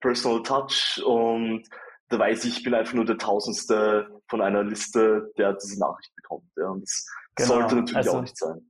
Personal 0.00 0.42
Touch 0.42 1.02
und 1.04 1.66
da 2.08 2.18
weiß 2.18 2.44
ich, 2.44 2.58
ich 2.58 2.62
bin 2.62 2.74
einfach 2.74 2.94
nur 2.94 3.04
der 3.04 3.18
Tausendste 3.18 4.08
von 4.28 4.40
einer 4.40 4.62
Liste, 4.62 5.32
der 5.36 5.54
diese 5.54 5.78
Nachricht 5.78 6.14
bekommt. 6.16 6.50
Ja, 6.56 6.68
und 6.68 6.82
das 6.82 7.06
genau. 7.36 7.48
sollte 7.48 7.76
natürlich 7.76 7.96
also, 7.96 8.18
auch 8.18 8.22
nicht 8.22 8.36
sein. 8.36 8.60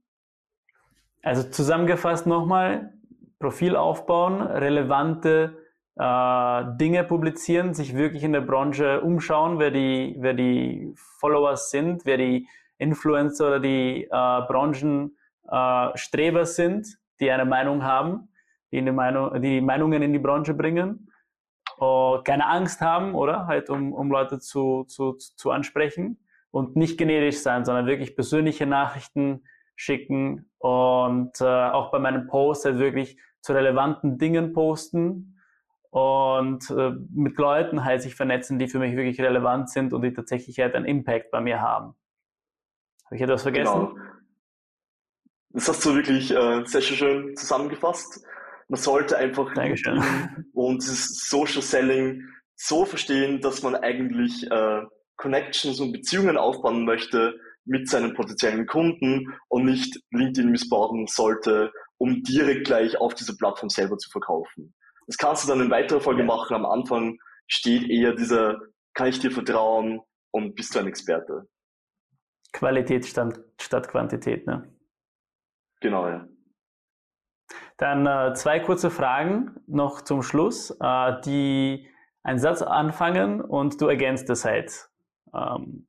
Also 1.23 1.49
zusammengefasst 1.49 2.27
nochmal, 2.27 2.93
Profil 3.39 3.75
aufbauen, 3.75 4.41
relevante 4.41 5.57
äh, 5.95 6.63
Dinge 6.77 7.03
publizieren, 7.03 7.73
sich 7.73 7.95
wirklich 7.95 8.23
in 8.23 8.33
der 8.33 8.41
Branche 8.41 9.01
umschauen, 9.01 9.57
wer 9.59 9.71
die, 9.71 10.15
wer 10.19 10.33
die 10.33 10.93
Followers 11.19 11.71
sind, 11.71 12.05
wer 12.05 12.17
die 12.17 12.47
Influencer 12.77 13.47
oder 13.47 13.59
die 13.59 14.03
äh, 14.03 14.09
Branchenstreber 14.09 16.41
äh, 16.41 16.45
sind, 16.45 16.97
die 17.19 17.31
eine 17.31 17.45
Meinung 17.45 17.83
haben, 17.83 18.29
die, 18.71 18.77
eine 18.77 18.91
Meinung, 18.91 19.41
die 19.41 19.61
Meinungen 19.61 20.01
in 20.01 20.13
die 20.13 20.19
Branche 20.19 20.53
bringen, 20.53 21.11
uh, 21.79 22.21
keine 22.23 22.47
Angst 22.47 22.81
haben, 22.81 23.15
oder? 23.15 23.47
Halt, 23.47 23.69
um, 23.69 23.93
um 23.93 24.11
Leute 24.11 24.39
zu, 24.39 24.83
zu, 24.85 25.13
zu 25.13 25.51
ansprechen 25.51 26.19
und 26.55 26.75
nicht 26.75 26.97
generisch 26.97 27.39
sein, 27.39 27.65
sondern 27.65 27.85
wirklich 27.85 28.15
persönliche 28.15 28.65
Nachrichten 28.65 29.43
schicken 29.75 30.49
und 30.57 31.41
äh, 31.41 31.43
auch 31.43 31.91
bei 31.91 31.99
meinen 31.99 32.27
Posts 32.27 32.65
halt 32.65 32.79
wirklich 32.79 33.17
zu 33.41 33.53
relevanten 33.53 34.17
Dingen 34.17 34.53
posten, 34.53 35.35
und 35.95 36.69
äh, 36.71 36.91
mit 37.13 37.37
Leuten 37.37 37.85
halt 37.85 38.01
sich 38.01 38.15
vernetzen, 38.15 38.59
die 38.59 38.67
für 38.67 38.79
mich 38.79 38.97
wirklich 38.97 39.21
relevant 39.21 39.69
sind 39.69 39.93
und 39.93 40.01
die 40.01 40.11
tatsächlich 40.11 40.59
halt 40.59 40.75
einen 40.75 40.83
Impact 40.83 41.31
bei 41.31 41.39
mir 41.39 41.61
haben. 41.61 41.95
Habe 43.05 43.15
ich 43.15 43.21
etwas 43.21 43.43
vergessen? 43.43 43.71
Genau. 43.71 43.95
Das 45.51 45.69
hast 45.69 45.85
du 45.85 45.95
wirklich 45.95 46.31
äh, 46.31 46.65
sehr 46.65 46.81
schön 46.81 47.37
zusammengefasst. 47.37 48.25
Man 48.67 48.77
sollte 48.77 49.17
einfach 49.17 49.53
und 50.51 50.85
das 50.85 51.29
Social 51.29 51.61
Selling 51.61 52.23
so 52.55 52.83
verstehen, 52.83 53.39
dass 53.39 53.63
man 53.63 53.77
eigentlich 53.77 54.51
äh, 54.51 54.81
Connections 55.17 55.79
und 55.79 55.91
Beziehungen 55.91 56.37
aufbauen 56.37 56.85
möchte 56.85 57.39
mit 57.65 57.89
seinen 57.89 58.13
potenziellen 58.13 58.67
Kunden 58.67 59.33
und 59.49 59.65
nicht 59.65 59.99
LinkedIn 60.11 60.51
missbrauchen 60.51 61.07
sollte, 61.07 61.71
um 61.97 62.21
direkt 62.23 62.65
gleich 62.67 62.97
auf 62.97 63.15
dieser 63.15 63.35
Plattform 63.35 63.69
selber 63.69 63.97
zu 63.97 64.09
verkaufen. 64.09 64.73
Das 65.07 65.17
kannst 65.17 65.43
du 65.43 65.47
dann 65.47 65.61
in 65.61 65.71
weiterer 65.71 66.01
Folge 66.01 66.23
machen. 66.23 66.55
Am 66.55 66.65
Anfang 66.65 67.17
steht 67.47 67.89
eher 67.89 68.13
dieser, 68.13 68.59
kann 68.93 69.07
ich 69.07 69.19
dir 69.19 69.31
vertrauen 69.31 70.01
und 70.31 70.55
bist 70.55 70.75
du 70.75 70.79
ein 70.79 70.87
Experte. 70.87 71.47
Qualität 72.53 73.05
statt, 73.05 73.39
statt 73.59 73.87
Quantität, 73.87 74.47
ne? 74.47 74.71
Genau, 75.81 76.07
ja. 76.07 76.27
Dann 77.77 78.07
äh, 78.07 78.33
zwei 78.33 78.59
kurze 78.59 78.89
Fragen 78.89 79.55
noch 79.67 80.01
zum 80.01 80.21
Schluss, 80.23 80.71
äh, 80.79 81.21
die 81.25 81.87
einen 82.23 82.39
Satz 82.39 82.61
anfangen 82.61 83.41
und 83.41 83.81
du 83.81 83.87
ergänzt 83.87 84.29
es 84.29 84.45
halt. 84.45 84.89
Ähm, 85.35 85.87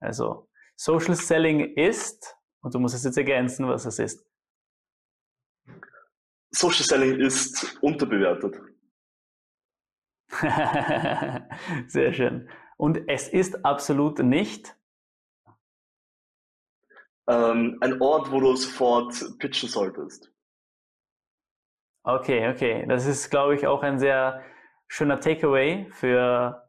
also, 0.00 0.48
Social 0.76 1.14
Selling 1.14 1.74
ist, 1.74 2.36
und 2.60 2.74
du 2.74 2.78
musst 2.78 2.94
es 2.94 3.04
jetzt 3.04 3.16
ergänzen, 3.16 3.66
was 3.66 3.86
es 3.86 3.98
ist. 3.98 4.26
Social 6.50 6.84
Selling 6.84 7.20
ist 7.20 7.78
unterbewertet. 7.82 8.60
Sehr 11.88 12.12
schön. 12.12 12.48
Und 12.76 13.08
es 13.08 13.28
ist 13.28 13.64
absolut 13.64 14.18
nicht 14.18 14.76
ähm, 17.28 17.78
ein 17.80 18.00
Ort, 18.00 18.30
wo 18.30 18.40
du 18.40 18.54
sofort 18.56 19.14
pitchen 19.38 19.68
solltest. 19.68 20.30
Okay, 22.04 22.48
okay. 22.48 22.86
Das 22.86 23.06
ist, 23.06 23.30
glaube 23.30 23.56
ich, 23.56 23.66
auch 23.66 23.82
ein 23.82 23.98
sehr 23.98 24.44
schöner 24.86 25.18
Takeaway 25.18 25.86
für 25.90 26.65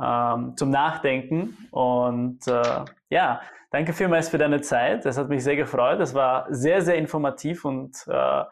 ähm, 0.00 0.56
zum 0.56 0.70
Nachdenken. 0.70 1.56
Und 1.70 2.46
äh, 2.46 2.84
ja, 3.10 3.40
danke 3.70 3.92
vielmals 3.92 4.28
für 4.28 4.38
deine 4.38 4.60
Zeit. 4.60 5.04
Das 5.04 5.18
hat 5.18 5.28
mich 5.28 5.44
sehr 5.44 5.56
gefreut. 5.56 6.00
Das 6.00 6.14
war 6.14 6.46
sehr, 6.50 6.82
sehr 6.82 6.96
informativ 6.96 7.64
und 7.64 7.96
äh, 8.06 8.44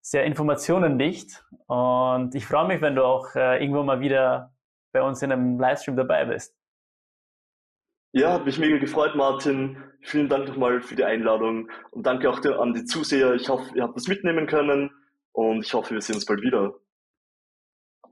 sehr 0.00 0.24
informationendicht. 0.24 1.44
Und 1.66 2.34
ich 2.34 2.46
freue 2.46 2.66
mich, 2.68 2.80
wenn 2.80 2.94
du 2.94 3.04
auch 3.04 3.34
äh, 3.34 3.62
irgendwo 3.62 3.82
mal 3.82 4.00
wieder 4.00 4.52
bei 4.92 5.02
uns 5.02 5.22
in 5.22 5.32
einem 5.32 5.58
Livestream 5.58 5.96
dabei 5.96 6.24
bist. 6.24 6.54
Ja, 8.12 8.32
hat 8.32 8.46
mich 8.46 8.58
mega 8.60 8.78
gefreut, 8.78 9.16
Martin. 9.16 9.76
Vielen 10.00 10.28
Dank 10.28 10.46
nochmal 10.46 10.80
für 10.82 10.94
die 10.94 11.02
Einladung 11.02 11.68
und 11.90 12.06
danke 12.06 12.30
auch 12.30 12.44
an 12.60 12.72
die 12.72 12.84
Zuseher. 12.84 13.34
Ich 13.34 13.48
hoffe, 13.48 13.74
ihr 13.74 13.82
habt 13.82 13.96
das 13.96 14.06
mitnehmen 14.06 14.46
können 14.46 14.92
und 15.32 15.64
ich 15.64 15.74
hoffe, 15.74 15.94
wir 15.94 16.00
sehen 16.00 16.14
uns 16.14 16.24
bald 16.24 16.42
wieder. 16.42 16.74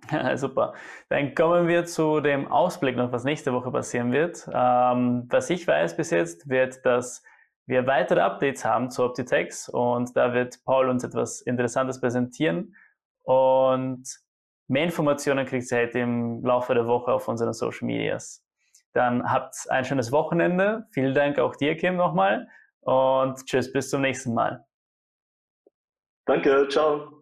Ja, 0.11 0.37
super. 0.37 0.75
Dann 1.11 1.35
kommen 1.35 1.69
wir 1.69 1.85
zu 1.85 2.21
dem 2.21 2.49
Ausblick 2.49 2.97
noch, 2.97 3.13
was 3.13 3.23
nächste 3.25 3.53
Woche 3.53 3.71
passieren 3.71 4.11
wird. 4.13 4.49
Ähm, 4.53 5.29
was 5.31 5.49
ich 5.49 5.67
weiß 5.67 5.97
bis 5.97 6.11
jetzt, 6.11 6.49
wird 6.49 6.85
das 6.85 7.23
wir 7.67 7.87
weitere 7.87 8.21
Updates 8.21 8.65
haben 8.65 8.91
zu 8.91 9.05
Optitex 9.05 9.69
und 9.69 10.17
da 10.17 10.35
wird 10.35 10.59
Paul 10.65 10.89
uns 10.89 11.05
etwas 11.05 11.41
Interessantes 11.43 12.01
präsentieren 12.01 12.75
und 13.23 14.05
mehr 14.69 14.85
Informationen 14.85 15.47
kriegt 15.47 15.71
ihr 15.71 15.79
halt 15.79 15.95
im 15.95 16.45
Laufe 16.45 16.75
der 16.75 16.87
Woche 16.87 17.13
auf 17.13 17.29
unseren 17.29 17.53
Social 17.53 17.87
Medias. 17.87 18.45
Dann 18.93 19.31
habt 19.31 19.55
ein 19.71 19.85
schönes 19.85 20.11
Wochenende. 20.13 20.87
Vielen 20.91 21.15
Dank 21.15 21.39
auch 21.39 21.57
dir, 21.57 21.77
Kim, 21.77 21.97
nochmal 21.97 22.49
und 22.81 23.37
tschüss, 23.47 23.73
bis 23.73 23.91
zum 23.91 24.03
nächsten 24.03 24.35
Mal. 24.35 24.67
Danke, 26.27 26.69
ciao. 26.69 27.22